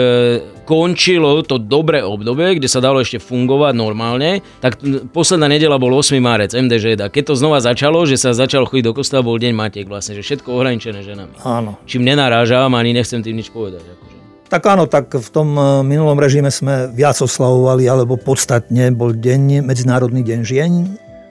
končilo 0.65 1.45
to 1.45 1.61
dobré 1.61 2.01
obdobie, 2.01 2.59
kde 2.59 2.69
sa 2.69 2.81
dalo 2.81 3.05
ešte 3.05 3.21
fungovať 3.21 3.73
normálne, 3.77 4.41
tak 4.59 4.81
posledná 5.13 5.47
nedela 5.47 5.77
bol 5.77 5.93
8. 5.93 6.17
marec, 6.19 6.57
MDŽ. 6.57 6.99
A 7.05 7.13
keď 7.13 7.33
to 7.33 7.35
znova 7.39 7.61
začalo, 7.61 8.03
že 8.09 8.17
sa 8.17 8.33
začalo 8.33 8.67
chodiť 8.67 8.85
do 8.85 8.93
kostola, 8.97 9.23
bol 9.23 9.37
deň 9.37 9.53
Matiek 9.53 9.87
vlastne, 9.87 10.17
že 10.17 10.25
všetko 10.25 10.49
ohraničené 10.51 11.05
ženami. 11.05 11.39
Áno. 11.45 11.79
Čím 11.85 12.09
nenarážam, 12.09 12.73
ani 12.75 12.97
nechcem 12.97 13.21
tým 13.21 13.37
nič 13.39 13.53
povedať. 13.53 13.85
Akože. 13.85 14.17
Tak 14.49 14.63
áno, 14.71 14.85
tak 14.89 15.13
v 15.13 15.29
tom 15.33 15.57
e, 15.57 15.63
minulom 15.83 16.21
režime 16.21 16.53
sme 16.53 16.93
viac 16.93 17.17
oslavovali, 17.17 17.89
alebo 17.89 18.21
podstatne 18.21 18.93
bol 18.93 19.13
deň, 19.17 19.65
Medzinárodný 19.65 20.21
deň 20.25 20.41
žien, 20.45 20.73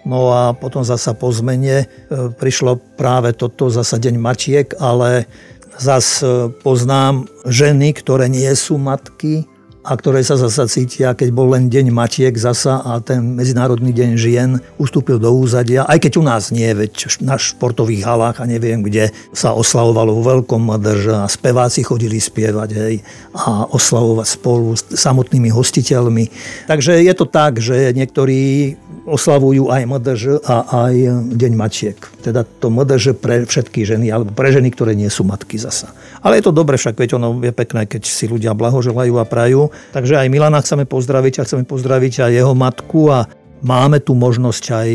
No 0.04 0.36
a 0.36 0.52
potom 0.52 0.84
zasa 0.84 1.16
po 1.16 1.32
zmene 1.32 1.88
e, 1.88 1.88
prišlo 2.36 2.75
práve 3.00 3.32
toto 3.32 3.72
zasa 3.72 3.96
deň 3.96 4.16
mačiek, 4.20 4.68
ale 4.75 5.32
zas 5.80 6.22
e, 6.22 6.50
poznám 6.62 7.30
ženy, 7.46 7.94
ktoré 7.96 8.30
nie 8.30 8.50
sú 8.58 8.77
matky, 8.77 9.46
a 9.84 9.92
ktoré 10.00 10.24
sa 10.24 10.40
zasa 10.40 10.63
cítia, 10.63 11.12
keď 11.12 11.30
bol 11.36 11.52
len 11.52 11.68
deň 11.68 11.92
matiek 11.92 12.32
zasa 12.40 12.80
a 12.80 13.04
ten 13.04 13.36
Medzinárodný 13.36 13.92
deň 13.92 14.10
žien 14.16 14.50
ustúpil 14.80 15.20
do 15.20 15.28
úzadia, 15.36 15.84
aj 15.84 16.08
keď 16.08 16.13
u 16.20 16.24
nás 16.24 16.56
nie, 16.56 16.72
veď 16.72 17.20
na 17.20 17.36
športových 17.36 18.08
halách 18.08 18.40
a 18.40 18.48
neviem 18.48 18.80
kde 18.80 19.12
sa 19.36 19.52
oslavovalo 19.52 20.16
vo 20.16 20.24
veľkom 20.24 20.72
madrž 20.72 21.04
a 21.12 21.28
speváci 21.28 21.84
chodili 21.84 22.16
spievať 22.16 22.70
hej, 22.80 22.96
a 23.36 23.68
oslavovať 23.68 24.28
spolu 24.28 24.72
s 24.72 24.88
samotnými 24.96 25.52
hostiteľmi. 25.52 26.32
Takže 26.72 27.04
je 27.04 27.13
to 27.13 27.28
tak, 27.28 27.60
že 27.60 27.92
niektorí 27.92 28.74
oslavujú 29.04 29.68
aj 29.68 29.84
MDŽ 29.84 30.24
a 30.48 30.88
aj 30.88 30.96
Deň 31.36 31.54
mačiek. 31.60 32.00
Teda 32.24 32.48
to 32.48 32.72
MDŽ 32.72 33.20
pre 33.20 33.44
všetky 33.44 33.84
ženy, 33.84 34.08
alebo 34.08 34.32
pre 34.32 34.48
ženy, 34.48 34.72
ktoré 34.72 34.96
nie 34.96 35.12
sú 35.12 35.28
matky 35.28 35.60
zasa. 35.60 35.92
Ale 36.24 36.40
je 36.40 36.48
to 36.48 36.56
dobre, 36.56 36.80
však 36.80 36.96
veď 36.96 37.20
ono 37.20 37.36
je 37.44 37.52
pekné, 37.52 37.84
keď 37.84 38.08
si 38.08 38.32
ľudia 38.32 38.56
blahoželajú 38.56 39.20
a 39.20 39.28
prajú. 39.28 39.73
Takže 39.92 40.20
aj 40.20 40.27
Milana 40.32 40.62
chceme 40.62 40.86
pozdraviť 40.86 41.42
a 41.42 41.46
chceme 41.46 41.63
pozdraviť 41.65 42.30
aj 42.30 42.32
jeho 42.34 42.53
matku 42.53 43.12
a 43.12 43.27
máme 43.63 44.00
tu 44.00 44.18
možnosť 44.18 44.63
aj 44.72 44.89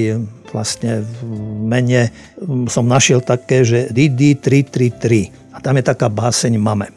vlastne 0.53 1.05
v 1.05 1.19
mene 1.69 2.09
som 2.69 2.89
našiel 2.89 3.21
také, 3.21 3.65
že 3.65 3.93
Didi 3.93 4.37
333 4.37 5.53
a 5.53 5.61
tam 5.61 5.77
je 5.77 5.85
taká 5.85 6.09
báseň 6.09 6.57
Mame. 6.57 6.89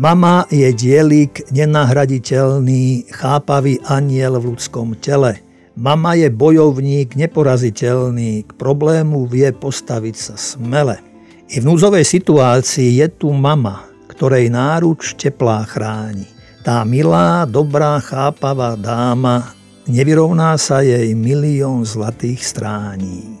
Mama 0.00 0.46
je 0.48 0.70
dielik 0.72 1.44
nenahraditeľný, 1.50 3.10
chápavý 3.10 3.82
aniel 3.84 4.38
v 4.38 4.54
ľudskom 4.54 4.96
tele. 4.96 5.42
Mama 5.76 6.14
je 6.16 6.30
bojovník 6.30 7.18
neporaziteľný, 7.18 8.46
k 8.46 8.50
problému 8.54 9.26
vie 9.26 9.50
postaviť 9.50 10.14
sa 10.16 10.34
smele. 10.38 11.02
I 11.50 11.58
v 11.58 11.66
núzovej 11.66 12.06
situácii 12.06 13.02
je 13.02 13.06
tu 13.10 13.34
mama, 13.34 13.82
ktorej 14.06 14.48
náruč 14.48 15.18
teplá 15.18 15.66
chráni. 15.66 16.39
Tá 16.60 16.84
milá, 16.84 17.48
dobrá, 17.48 17.96
chápavá 18.04 18.76
dáma, 18.76 19.56
nevyrovná 19.88 20.60
sa 20.60 20.84
jej 20.84 21.16
milión 21.16 21.88
zlatých 21.88 22.44
strání. 22.44 23.40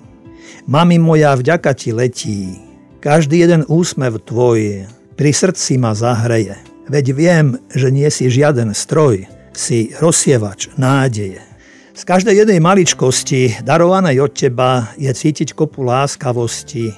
Mami 0.64 0.96
moja, 0.96 1.36
vďaka 1.36 1.76
ti 1.76 1.92
letí, 1.92 2.56
každý 3.04 3.44
jeden 3.44 3.68
úsmev 3.68 4.24
tvoj 4.24 4.88
pri 5.20 5.30
srdci 5.36 5.76
ma 5.76 5.92
zahreje. 5.92 6.56
Veď 6.88 7.06
viem, 7.12 7.46
že 7.68 7.92
nie 7.92 8.08
si 8.08 8.32
žiaden 8.32 8.72
stroj, 8.72 9.28
si 9.52 9.92
rozsievač 10.00 10.72
nádeje. 10.80 11.44
Z 11.92 12.02
každej 12.08 12.32
jednej 12.32 12.64
maličkosti, 12.64 13.60
darovanej 13.60 14.16
od 14.24 14.32
teba, 14.32 14.96
je 14.96 15.12
cítiť 15.12 15.52
kopu 15.52 15.84
láskavosti 15.84 16.96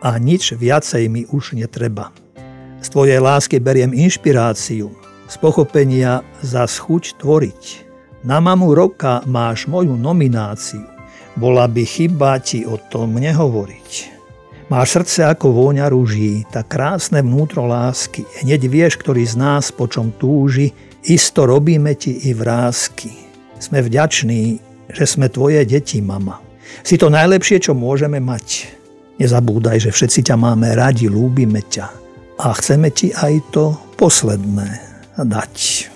a 0.00 0.16
nič 0.16 0.56
viacej 0.56 1.12
mi 1.12 1.28
už 1.28 1.60
netreba. 1.60 2.08
Z 2.80 2.88
tvojej 2.88 3.20
lásky 3.20 3.60
beriem 3.60 3.92
inšpiráciu, 3.92 5.07
z 5.28 5.34
pochopenia 5.36 6.24
za 6.40 6.64
schuť 6.64 7.20
tvoriť. 7.20 7.62
Na 8.24 8.40
mamu 8.40 8.72
roka 8.74 9.22
máš 9.28 9.68
moju 9.68 9.94
nomináciu, 9.94 10.82
bola 11.38 11.70
by 11.70 11.84
chyba 11.86 12.40
ti 12.42 12.66
o 12.66 12.80
tom 12.80 13.20
nehovoriť. 13.20 14.18
Máš 14.68 15.00
srdce 15.00 15.24
ako 15.24 15.54
vôňa 15.54 15.88
rúží, 15.88 16.44
tak 16.52 16.76
krásne 16.76 17.24
vnútro 17.24 17.64
lásky. 17.64 18.26
Hneď 18.44 18.68
vieš, 18.68 19.00
ktorý 19.00 19.24
z 19.24 19.38
nás 19.38 19.72
po 19.72 19.88
čom 19.88 20.12
túži, 20.12 20.74
isto 21.08 21.48
robíme 21.48 21.96
ti 21.96 22.28
i 22.28 22.36
vrázky. 22.36 23.08
Sme 23.56 23.80
vďační, 23.80 24.60
že 24.92 25.04
sme 25.08 25.32
tvoje 25.32 25.64
deti, 25.64 26.04
mama. 26.04 26.42
Si 26.84 27.00
to 27.00 27.08
najlepšie, 27.08 27.64
čo 27.64 27.72
môžeme 27.72 28.20
mať. 28.20 28.68
Nezabúdaj, 29.16 29.88
že 29.88 29.90
všetci 29.94 30.28
ťa 30.28 30.36
máme 30.36 30.76
radi, 30.76 31.08
lúbime 31.08 31.64
ťa. 31.64 31.88
A 32.38 32.52
chceme 32.52 32.92
ti 32.92 33.08
aj 33.08 33.40
to 33.50 33.72
posledné 33.96 34.87
dať. 35.26 35.88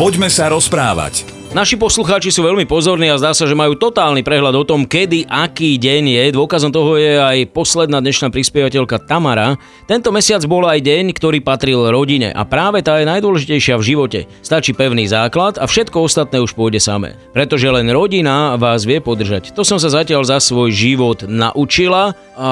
Poďme 0.00 0.32
sa 0.32 0.48
rozprávať. 0.48 1.35
Naši 1.54 1.80
poslucháči 1.80 2.34
sú 2.34 2.44
veľmi 2.44 2.66
pozorní 2.68 3.08
a 3.08 3.16
zdá 3.16 3.30
sa, 3.32 3.48
že 3.48 3.56
majú 3.56 3.78
totálny 3.78 4.20
prehľad 4.20 4.54
o 4.60 4.64
tom, 4.66 4.84
kedy, 4.84 5.24
aký 5.24 5.80
deň 5.80 6.02
je. 6.18 6.24
Dôkazom 6.36 6.68
toho 6.68 7.00
je 7.00 7.16
aj 7.16 7.48
posledná 7.54 8.02
dnešná 8.02 8.28
prispievateľka 8.28 9.00
Tamara. 9.06 9.56
Tento 9.88 10.12
mesiac 10.12 10.44
bol 10.44 10.68
aj 10.68 10.84
deň, 10.84 11.16
ktorý 11.16 11.40
patril 11.40 11.88
rodine 11.88 12.28
a 12.28 12.44
práve 12.44 12.84
tá 12.84 13.00
je 13.00 13.08
najdôležitejšia 13.08 13.80
v 13.80 13.86
živote. 13.88 14.20
Stačí 14.44 14.76
pevný 14.76 15.08
základ 15.08 15.56
a 15.56 15.64
všetko 15.64 16.04
ostatné 16.04 16.44
už 16.44 16.52
pôjde 16.52 16.76
samé. 16.76 17.16
Pretože 17.32 17.72
len 17.72 17.88
rodina 17.88 18.60
vás 18.60 18.84
vie 18.84 19.00
podržať. 19.00 19.56
To 19.56 19.64
som 19.64 19.80
sa 19.80 19.88
zatiaľ 19.88 20.28
za 20.28 20.36
svoj 20.42 20.68
život 20.76 21.24
naučila 21.24 22.12
a 22.36 22.50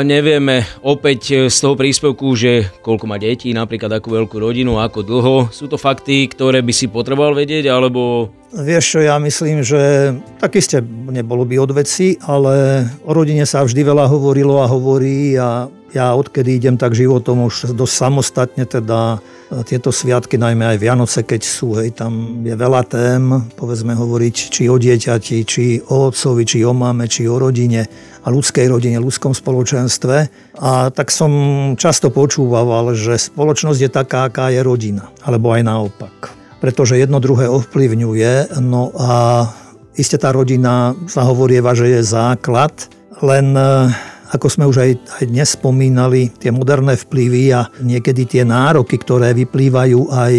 nevieme 0.00 0.64
opäť 0.80 1.52
z 1.52 1.56
toho 1.60 1.76
príspevku, 1.76 2.32
že 2.32 2.72
koľko 2.80 3.04
má 3.04 3.20
detí, 3.20 3.52
napríklad 3.52 4.00
akú 4.00 4.16
veľkú 4.16 4.40
rodinu, 4.40 4.80
ako 4.80 5.04
dlho. 5.04 5.36
Sú 5.52 5.68
to 5.68 5.76
fakty, 5.76 6.24
ktoré 6.32 6.64
by 6.64 6.72
si 6.72 6.88
potreboval 6.88 7.36
vedieť, 7.36 7.68
alebo 7.68 8.32
Vieš 8.54 8.84
čo, 8.86 8.98
ja 9.02 9.18
myslím, 9.18 9.66
že 9.66 10.14
tak 10.38 10.54
iste 10.54 10.78
nebolo 11.10 11.42
by 11.42 11.58
od 11.66 11.74
veci, 11.74 12.14
ale 12.22 12.86
o 13.02 13.10
rodine 13.10 13.42
sa 13.42 13.66
vždy 13.66 13.82
veľa 13.82 14.06
hovorilo 14.06 14.62
a 14.62 14.70
hovorí 14.70 15.34
a 15.34 15.66
ja 15.90 16.14
odkedy 16.14 16.62
idem 16.62 16.76
tak 16.78 16.94
životom 16.94 17.50
už 17.50 17.74
dosť 17.74 17.94
samostatne, 17.94 18.64
teda 18.68 19.18
e, 19.50 19.64
tieto 19.66 19.90
sviatky, 19.90 20.38
najmä 20.38 20.76
aj 20.76 20.78
Vianoce, 20.78 21.20
keď 21.26 21.42
sú, 21.42 21.74
hej, 21.80 21.96
tam 21.96 22.44
je 22.46 22.54
veľa 22.54 22.82
tém, 22.86 23.22
povedzme 23.58 23.98
hovoriť 23.98 24.36
či 24.52 24.70
o 24.70 24.78
dieťati, 24.78 25.36
či 25.42 25.82
o 25.82 26.12
otcovi, 26.12 26.46
či 26.46 26.62
o 26.62 26.70
mame, 26.70 27.10
či 27.10 27.26
o 27.26 27.40
rodine 27.40 27.88
a 28.22 28.26
ľudskej 28.30 28.70
rodine, 28.70 29.02
ľudskom 29.02 29.34
spoločenstve. 29.34 30.16
A 30.62 30.94
tak 30.94 31.10
som 31.10 31.32
často 31.74 32.14
počúval, 32.14 32.94
že 32.94 33.18
spoločnosť 33.18 33.80
je 33.80 33.90
taká, 33.90 34.30
aká 34.30 34.54
je 34.54 34.62
rodina, 34.62 35.10
alebo 35.26 35.50
aj 35.50 35.62
naopak 35.66 36.45
pretože 36.66 36.98
jedno 36.98 37.22
druhé 37.22 37.46
ovplyvňuje. 37.46 38.58
No 38.58 38.90
a 38.98 39.46
iste 39.94 40.18
tá 40.18 40.34
rodina 40.34 40.98
sa 41.06 41.22
hovorieva, 41.22 41.78
že 41.78 41.94
je 41.94 42.02
základ, 42.02 42.74
len 43.22 43.54
e, 43.54 43.86
ako 44.34 44.46
sme 44.50 44.66
už 44.66 44.76
aj, 44.82 44.90
aj 45.22 45.24
dnes 45.30 45.46
spomínali, 45.54 46.26
tie 46.34 46.50
moderné 46.50 46.98
vplyvy 46.98 47.54
a 47.54 47.70
niekedy 47.86 48.26
tie 48.26 48.42
nároky, 48.42 48.98
ktoré 48.98 49.30
vyplývajú 49.30 50.10
aj 50.10 50.34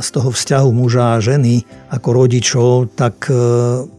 z 0.00 0.08
toho 0.16 0.32
vzťahu 0.32 0.68
muža 0.72 1.20
a 1.20 1.20
ženy 1.20 1.60
ako 1.92 2.08
rodičov, 2.24 2.96
tak 2.96 3.28
e, 3.28 3.36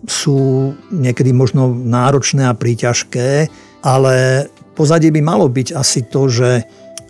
sú 0.09 0.73
niekedy 0.89 1.29
možno 1.29 1.77
náročné 1.77 2.49
a 2.49 2.57
príťažké, 2.57 3.53
ale 3.85 4.49
pozadie 4.73 5.13
by 5.13 5.21
malo 5.21 5.45
byť 5.45 5.77
asi 5.77 6.09
to, 6.09 6.25
že 6.25 6.65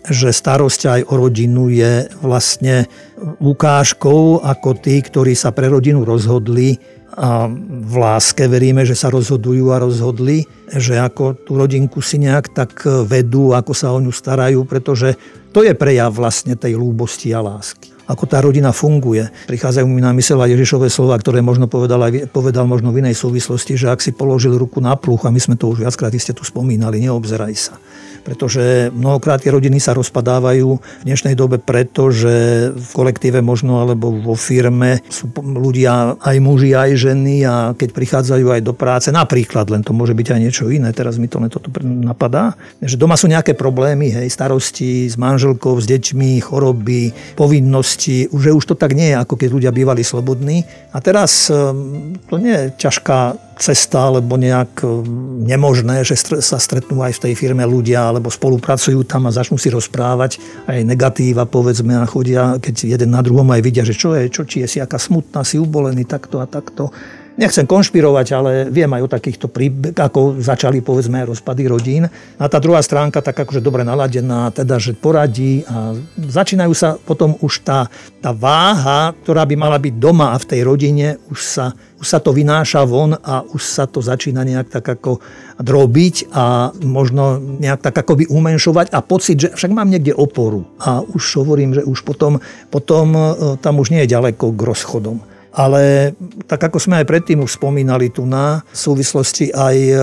že 0.08 0.32
starosť 0.32 0.80
aj 0.88 1.00
o 1.12 1.14
rodinu 1.20 1.68
je 1.68 2.08
vlastne 2.24 2.88
ukážkou, 3.40 4.40
ako 4.40 4.70
tí, 4.80 5.00
ktorí 5.04 5.36
sa 5.36 5.52
pre 5.52 5.68
rodinu 5.68 6.02
rozhodli. 6.02 6.80
A 7.18 7.50
v 7.50 7.94
láske 7.98 8.46
veríme, 8.46 8.86
že 8.86 8.94
sa 8.94 9.10
rozhodujú 9.10 9.74
a 9.74 9.82
rozhodli, 9.82 10.46
že 10.70 11.02
ako 11.02 11.34
tú 11.42 11.58
rodinku 11.58 11.98
si 11.98 12.20
nejak 12.22 12.54
tak 12.54 12.86
vedú, 13.10 13.56
ako 13.58 13.72
sa 13.74 13.90
o 13.90 13.98
ňu 13.98 14.14
starajú, 14.14 14.62
pretože 14.62 15.18
to 15.50 15.66
je 15.66 15.74
prejav 15.74 16.14
vlastne 16.14 16.54
tej 16.54 16.78
lúbosti 16.78 17.34
a 17.34 17.42
lásky 17.42 17.97
ako 18.08 18.24
tá 18.24 18.40
rodina 18.40 18.72
funguje. 18.72 19.28
Prichádzajú 19.46 19.84
mi 19.84 20.00
na 20.00 20.16
mysel 20.16 20.40
aj 20.40 20.56
Ježišové 20.56 20.88
slova, 20.88 21.20
ktoré 21.20 21.44
možno 21.44 21.68
povedal, 21.68 22.00
aj, 22.08 22.32
povedal 22.32 22.64
možno 22.64 22.88
v 22.90 23.04
inej 23.04 23.20
súvislosti, 23.20 23.76
že 23.76 23.92
ak 23.92 24.00
si 24.00 24.16
položil 24.16 24.56
ruku 24.56 24.80
na 24.80 24.96
pluch, 24.96 25.28
a 25.28 25.30
my 25.30 25.36
sme 25.36 25.60
to 25.60 25.68
už 25.68 25.84
viackrát 25.84 26.10
ste 26.16 26.32
tu 26.32 26.42
spomínali, 26.42 27.04
neobzeraj 27.04 27.54
sa 27.54 27.76
pretože 28.28 28.92
mnohokrát 28.92 29.40
tie 29.40 29.48
rodiny 29.48 29.80
sa 29.80 29.96
rozpadávajú 29.96 30.68
v 30.76 31.04
dnešnej 31.08 31.32
dobe 31.32 31.56
preto, 31.56 32.12
že 32.12 32.68
v 32.76 32.90
kolektíve 32.92 33.40
možno 33.40 33.80
alebo 33.80 34.12
vo 34.12 34.36
firme 34.36 35.00
sú 35.08 35.32
ľudia 35.40 36.20
aj 36.20 36.36
muži, 36.36 36.76
aj 36.76 36.90
ženy 37.08 37.48
a 37.48 37.72
keď 37.72 37.88
prichádzajú 37.96 38.46
aj 38.52 38.60
do 38.60 38.76
práce, 38.76 39.08
napríklad, 39.08 39.72
len 39.72 39.80
to 39.80 39.96
môže 39.96 40.12
byť 40.12 40.28
aj 40.28 40.40
niečo 40.44 40.64
iné, 40.68 40.92
teraz 40.92 41.16
mi 41.16 41.24
to 41.24 41.40
toto 41.48 41.72
napadá, 41.80 42.52
že 42.84 43.00
doma 43.00 43.16
sú 43.16 43.32
nejaké 43.32 43.56
problémy, 43.56 44.12
hej, 44.12 44.28
starosti 44.28 45.08
s 45.08 45.16
manželkou, 45.16 45.80
s 45.80 45.88
deťmi, 45.88 46.44
choroby, 46.44 47.32
povinnosti, 47.32 47.97
že 47.98 48.54
už 48.54 48.64
to 48.64 48.74
tak 48.78 48.94
nie 48.94 49.10
je, 49.10 49.16
ako 49.18 49.34
keď 49.34 49.48
ľudia 49.50 49.72
bývali 49.74 50.06
slobodní. 50.06 50.62
A 50.94 51.02
teraz 51.02 51.50
ehm, 51.50 52.16
to 52.30 52.38
nie 52.38 52.54
je 52.54 52.66
ťažká 52.78 53.34
cesta 53.58 54.06
alebo 54.06 54.38
nejak 54.38 54.86
e, 54.86 54.86
nemožné, 55.50 56.06
že 56.06 56.14
sa 56.38 56.62
stretnú 56.62 57.02
aj 57.02 57.18
v 57.18 57.22
tej 57.28 57.34
firme 57.34 57.66
ľudia 57.66 58.14
alebo 58.14 58.30
spolupracujú 58.30 59.02
tam 59.02 59.26
a 59.26 59.34
začnú 59.34 59.58
si 59.58 59.68
rozprávať 59.68 60.38
aj 60.70 60.86
negatíva 60.86 61.44
povedzme 61.44 61.98
a 61.98 62.06
chodia, 62.06 62.56
keď 62.62 62.94
jeden 62.94 63.10
na 63.10 63.20
druhom 63.20 63.50
aj 63.50 63.60
vidia, 63.60 63.82
že 63.82 63.98
čo 63.98 64.14
je, 64.14 64.30
čo 64.30 64.46
či 64.46 64.62
je 64.62 64.70
si 64.70 64.78
aká 64.78 64.96
smutná, 64.96 65.42
si 65.42 65.58
ubolený 65.58 66.06
takto 66.06 66.38
a 66.38 66.46
takto. 66.46 66.94
Nechcem 67.38 67.70
konšpirovať, 67.70 68.26
ale 68.34 68.66
viem 68.66 68.90
aj 68.90 69.02
o 69.06 69.14
takýchto 69.14 69.46
príbeh, 69.46 69.94
ako 69.94 70.42
začali 70.42 70.82
povedzme 70.82 71.22
rozpady 71.22 71.70
rodín. 71.70 72.10
A 72.34 72.44
tá 72.50 72.58
druhá 72.58 72.82
stránka 72.82 73.22
tak 73.22 73.38
akože 73.38 73.62
dobre 73.62 73.86
naladená, 73.86 74.50
teda 74.50 74.82
že 74.82 74.98
poradí 74.98 75.62
a 75.70 75.94
začínajú 76.18 76.74
sa 76.74 76.98
potom 76.98 77.38
už 77.38 77.62
tá, 77.62 77.86
tá 78.18 78.34
váha, 78.34 79.14
ktorá 79.22 79.46
by 79.46 79.54
mala 79.54 79.78
byť 79.78 79.94
doma 80.02 80.34
a 80.34 80.42
v 80.42 80.48
tej 80.50 80.60
rodine 80.66 81.22
už 81.30 81.38
sa, 81.38 81.70
už 82.02 82.06
sa 82.10 82.18
to 82.18 82.34
vynáša 82.34 82.82
von 82.82 83.14
a 83.14 83.46
už 83.46 83.62
sa 83.62 83.86
to 83.86 84.02
začína 84.02 84.42
nejak 84.42 84.74
tak 84.74 84.98
ako 84.98 85.22
drobiť 85.62 86.34
a 86.34 86.74
možno 86.82 87.38
nejak 87.38 87.86
tak 87.86 88.02
akoby 88.02 88.26
umenšovať 88.26 88.90
a 88.90 88.98
pocit, 88.98 89.38
že 89.38 89.48
však 89.54 89.70
mám 89.70 89.94
niekde 89.94 90.10
oporu. 90.10 90.66
A 90.82 91.06
už 91.06 91.38
hovorím, 91.38 91.70
že 91.70 91.86
už 91.86 92.02
potom, 92.02 92.42
potom 92.66 93.14
e, 93.14 93.22
tam 93.62 93.78
už 93.78 93.94
nie 93.94 94.02
je 94.02 94.10
ďaleko 94.10 94.58
k 94.58 94.60
rozchodom. 94.66 95.37
Ale 95.58 96.14
tak 96.46 96.70
ako 96.70 96.78
sme 96.78 97.02
aj 97.02 97.10
predtým 97.10 97.42
už 97.42 97.58
spomínali 97.58 98.14
tu 98.14 98.22
na 98.22 98.62
súvislosti 98.70 99.50
aj 99.50 99.76
e, 99.76 99.90
e, 99.90 99.98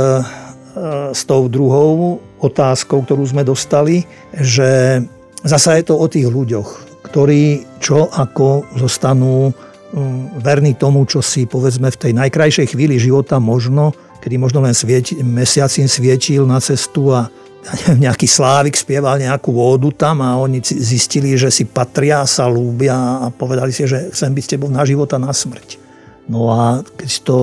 s 1.16 1.24
tou 1.24 1.48
druhou 1.48 2.20
otázkou, 2.44 3.08
ktorú 3.08 3.24
sme 3.24 3.48
dostali, 3.48 4.04
že 4.36 5.00
zasa 5.48 5.80
je 5.80 5.88
to 5.88 5.96
o 5.96 6.06
tých 6.12 6.28
ľuďoch, 6.28 6.70
ktorí 7.08 7.64
čo 7.80 8.12
ako 8.12 8.68
zostanú 8.76 9.56
mm, 9.96 10.44
verní 10.44 10.76
tomu, 10.76 11.08
čo 11.08 11.24
si 11.24 11.48
povedzme 11.48 11.88
v 11.88 12.02
tej 12.04 12.12
najkrajšej 12.12 12.76
chvíli 12.76 13.00
života 13.00 13.40
možno, 13.40 13.96
kedy 14.20 14.36
možno 14.36 14.60
len 14.60 14.76
svieti, 14.76 15.16
mesiac 15.24 15.72
svietil 15.72 16.44
na 16.44 16.60
cestu 16.60 17.16
a 17.16 17.32
nejaký 18.06 18.28
slávik 18.30 18.78
spieval 18.78 19.18
nejakú 19.18 19.50
vodu 19.50 19.90
tam 20.10 20.22
a 20.22 20.38
oni 20.38 20.62
zistili, 20.62 21.34
že 21.38 21.50
si 21.50 21.66
patria, 21.66 22.26
sa 22.30 22.46
lúbia 22.46 22.96
a 22.96 23.34
povedali 23.34 23.74
si, 23.74 23.86
že 23.90 24.14
chcem 24.14 24.32
byť 24.34 24.44
s 24.44 24.52
tebou 24.56 24.70
na 24.70 24.86
život 24.86 25.10
a 25.14 25.22
na 25.22 25.34
smrť. 25.34 25.82
No 26.30 26.50
a 26.50 26.82
keď 26.98 27.12
to 27.26 27.38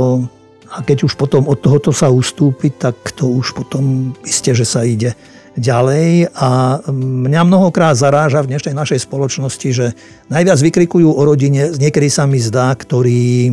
a 0.72 0.80
keď 0.80 1.04
už 1.04 1.20
potom 1.20 1.44
od 1.52 1.60
tohoto 1.60 1.92
sa 1.92 2.08
ustúpi, 2.08 2.72
tak 2.72 2.96
to 3.12 3.28
už 3.28 3.52
potom 3.52 4.16
isté, 4.24 4.56
že 4.56 4.64
sa 4.64 4.80
ide 4.80 5.12
ďalej 5.52 6.32
a 6.32 6.80
mňa 6.88 7.44
mnohokrát 7.44 7.92
zaráža 7.92 8.40
v 8.40 8.56
dnešnej 8.56 8.72
našej 8.72 9.04
spoločnosti, 9.04 9.68
že 9.68 9.86
najviac 10.32 10.56
vykrikujú 10.56 11.12
o 11.12 11.22
rodine, 11.28 11.76
niekedy 11.76 12.08
sa 12.08 12.24
mi 12.24 12.40
zdá, 12.40 12.72
ktorí 12.72 13.52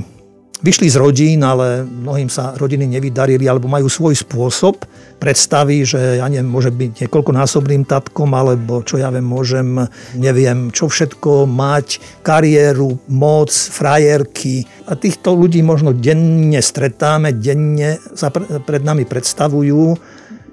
Vyšli 0.59 0.91
z 0.91 0.99
rodín, 0.99 1.39
ale 1.39 1.87
mnohým 1.87 2.27
sa 2.27 2.51
rodiny 2.51 2.83
nevydarili 2.83 3.47
alebo 3.47 3.71
majú 3.71 3.87
svoj 3.87 4.11
spôsob 4.11 4.83
predstavy, 5.15 5.87
že 5.87 6.19
ja 6.19 6.27
neviem, 6.27 6.51
môže 6.51 6.67
byť 6.67 7.07
niekoľkonásobným 7.07 7.87
tatkom 7.87 8.27
alebo 8.35 8.83
čo 8.83 8.99
ja 8.99 9.07
viem, 9.07 9.23
môžem, 9.23 9.87
neviem, 10.19 10.67
čo 10.67 10.91
všetko 10.91 11.47
mať, 11.47 12.19
kariéru, 12.27 12.99
moc, 13.07 13.47
frajerky. 13.55 14.67
A 14.91 14.99
týchto 14.99 15.31
ľudí 15.31 15.63
možno 15.63 15.95
denne 15.95 16.59
stretáme, 16.59 17.39
denne 17.39 17.95
sa 18.11 18.27
pred 18.37 18.83
nami 18.83 19.07
predstavujú 19.07 19.95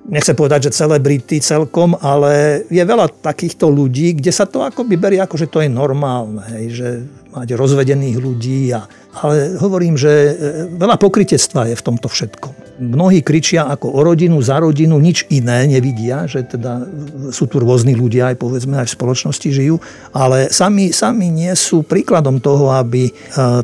nechcem 0.07 0.39
povedať, 0.39 0.71
že 0.71 0.79
celebrity 0.87 1.43
celkom, 1.43 1.99
ale 1.99 2.63
je 2.71 2.79
veľa 2.79 3.11
takýchto 3.11 3.67
ľudí, 3.67 4.15
kde 4.15 4.31
sa 4.31 4.47
to 4.47 4.63
akoby 4.63 4.95
berie 4.95 5.19
ako, 5.19 5.35
že 5.35 5.51
to 5.51 5.59
je 5.63 5.71
normálne, 5.71 6.43
hej, 6.55 6.65
že 6.71 6.89
mať 7.37 7.53
rozvedených 7.53 8.17
ľudí. 8.17 8.73
A, 8.73 8.89
ale 9.21 9.61
hovorím, 9.61 10.01
že 10.01 10.09
e, 10.09 10.33
veľa 10.73 10.97
pokritectva 10.97 11.69
je 11.69 11.77
v 11.77 11.85
tomto 11.85 12.09
všetkom. 12.09 12.81
Mnohí 12.81 13.21
kričia 13.21 13.69
ako 13.69 13.93
o 13.93 14.01
rodinu, 14.05 14.41
za 14.41 14.61
rodinu, 14.61 14.97
nič 14.97 15.29
iné 15.29 15.69
nevidia, 15.69 16.25
že 16.25 16.45
teda 16.45 16.85
sú 17.33 17.49
tu 17.49 17.61
rôzni 17.61 17.93
ľudia, 17.97 18.33
aj 18.33 18.37
povedzme, 18.41 18.81
aj 18.81 18.89
v 18.89 18.97
spoločnosti 18.97 19.49
žijú, 19.49 19.77
ale 20.13 20.49
sami, 20.53 20.93
sami 20.93 21.29
nie 21.29 21.53
sú 21.57 21.85
príkladom 21.85 22.41
toho, 22.41 22.73
aby 22.73 23.09
e, 23.09 23.13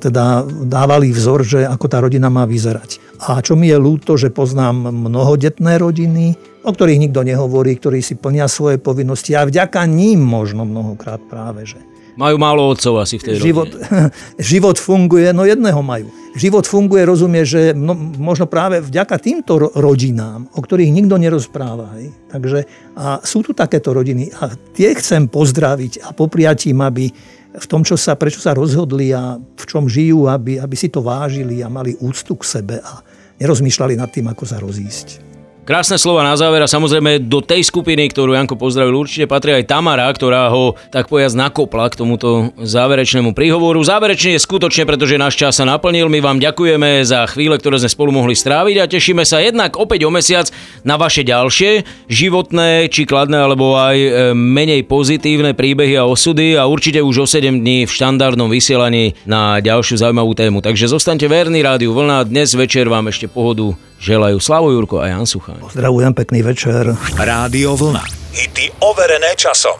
teda 0.00 0.44
dávali 0.68 1.12
vzor, 1.12 1.40
že 1.44 1.60
ako 1.64 1.86
tá 1.88 2.04
rodina 2.04 2.28
má 2.28 2.44
vyzerať. 2.44 3.00
A 3.22 3.38
čo 3.38 3.54
mi 3.54 3.70
je 3.70 3.78
ľúto, 3.78 4.18
že 4.18 4.34
poznám 4.34 4.90
mnohodetné 4.90 5.78
rodiny, 5.78 6.34
o 6.66 6.70
ktorých 6.70 7.02
nikto 7.08 7.22
nehovorí, 7.22 7.78
ktorí 7.78 8.02
si 8.02 8.18
plnia 8.18 8.50
svoje 8.50 8.82
povinnosti 8.82 9.34
a 9.34 9.46
vďaka 9.46 9.86
ním 9.86 10.22
možno 10.22 10.66
mnohokrát 10.66 11.22
práve, 11.30 11.66
že 11.66 11.78
majú 12.16 12.36
málo 12.36 12.72
otcov 12.72 13.00
asi 13.00 13.16
v 13.16 13.32
tej 13.32 13.34
život, 13.40 13.70
život 14.52 14.76
funguje, 14.76 15.32
no 15.32 15.48
jedného 15.48 15.80
majú. 15.80 16.08
Život 16.32 16.64
funguje, 16.64 17.04
rozumie, 17.04 17.44
že 17.44 17.76
no, 17.76 17.92
možno 17.96 18.48
práve 18.48 18.80
vďaka 18.80 19.20
týmto 19.20 19.72
rodinám, 19.76 20.48
o 20.56 20.60
ktorých 20.64 20.92
nikto 20.92 21.20
nerozpráva. 21.20 21.92
Hej. 22.00 22.12
Takže 22.32 22.58
a 22.96 23.20
sú 23.20 23.44
tu 23.44 23.52
takéto 23.52 23.92
rodiny 23.92 24.32
a 24.40 24.52
tie 24.72 24.96
chcem 24.96 25.28
pozdraviť 25.28 26.04
a 26.04 26.16
popriať 26.16 26.72
im, 26.72 26.80
aby 26.80 27.12
v 27.52 27.66
tom, 27.68 27.84
čo 27.84 28.00
sa, 28.00 28.16
prečo 28.16 28.40
sa 28.40 28.56
rozhodli 28.56 29.12
a 29.12 29.36
v 29.36 29.64
čom 29.68 29.84
žijú, 29.84 30.24
aby, 30.24 30.56
aby 30.56 30.76
si 30.76 30.88
to 30.88 31.04
vážili 31.04 31.60
a 31.60 31.68
mali 31.68 31.92
úctu 32.00 32.32
k 32.40 32.48
sebe 32.48 32.80
a 32.80 33.04
nerozmýšľali 33.36 33.94
nad 34.00 34.08
tým, 34.08 34.32
ako 34.32 34.44
sa 34.48 34.56
rozísť. 34.56 35.31
Krásne 35.62 35.94
slova 35.94 36.26
na 36.26 36.34
záver 36.34 36.58
a 36.58 36.66
samozrejme 36.66 37.22
do 37.30 37.38
tej 37.38 37.62
skupiny, 37.62 38.10
ktorú 38.10 38.34
Janko 38.34 38.58
pozdravil, 38.58 38.98
určite 38.98 39.30
patrí 39.30 39.54
aj 39.54 39.70
Tamara, 39.70 40.10
ktorá 40.10 40.50
ho 40.50 40.74
tak 40.90 41.06
povedať 41.06 41.38
nakopla 41.38 41.86
k 41.86 42.02
tomuto 42.02 42.50
záverečnému 42.58 43.30
príhovoru. 43.30 43.78
Záverečne 43.78 44.34
je 44.34 44.42
skutočne, 44.42 44.90
pretože 44.90 45.14
náš 45.14 45.38
čas 45.38 45.54
sa 45.54 45.62
naplnil. 45.62 46.10
My 46.10 46.18
vám 46.18 46.42
ďakujeme 46.42 47.06
za 47.06 47.30
chvíle, 47.30 47.62
ktoré 47.62 47.78
sme 47.78 47.94
spolu 47.94 48.10
mohli 48.10 48.34
stráviť 48.34 48.76
a 48.82 48.90
tešíme 48.90 49.22
sa 49.22 49.38
jednak 49.38 49.78
opäť 49.78 50.02
o 50.02 50.10
mesiac 50.10 50.50
na 50.82 50.98
vaše 50.98 51.22
ďalšie 51.22 51.86
životné, 52.10 52.90
či 52.90 53.06
kladné, 53.06 53.38
alebo 53.38 53.78
aj 53.78 53.94
e, 54.02 54.10
menej 54.34 54.82
pozitívne 54.90 55.54
príbehy 55.54 55.94
a 55.94 56.10
osudy 56.10 56.58
a 56.58 56.66
určite 56.66 56.98
už 56.98 57.22
o 57.22 57.26
7 57.30 57.62
dní 57.62 57.86
v 57.86 57.94
štandardnom 57.94 58.50
vysielaní 58.50 59.14
na 59.30 59.62
ďalšiu 59.62 59.94
zaujímavú 59.94 60.34
tému. 60.34 60.58
Takže 60.58 60.90
zostaňte 60.90 61.30
verní 61.30 61.62
Rádiu 61.62 61.94
Vlna. 61.94 62.26
Dnes 62.26 62.50
večer 62.58 62.90
vám 62.90 63.14
ešte 63.14 63.30
pohodu 63.30 63.78
želajú 64.02 64.42
Slavo 64.42 64.74
Jurko 64.74 64.98
a 64.98 65.06
Jan 65.06 65.22
Suchaň. 65.22 65.62
Pozdravujem, 65.62 66.10
pekný 66.10 66.42
večer. 66.42 66.90
Rádio 67.14 67.78
Vlna. 67.78 68.02
Hity 68.34 68.82
overené 68.82 69.38
časom. 69.38 69.78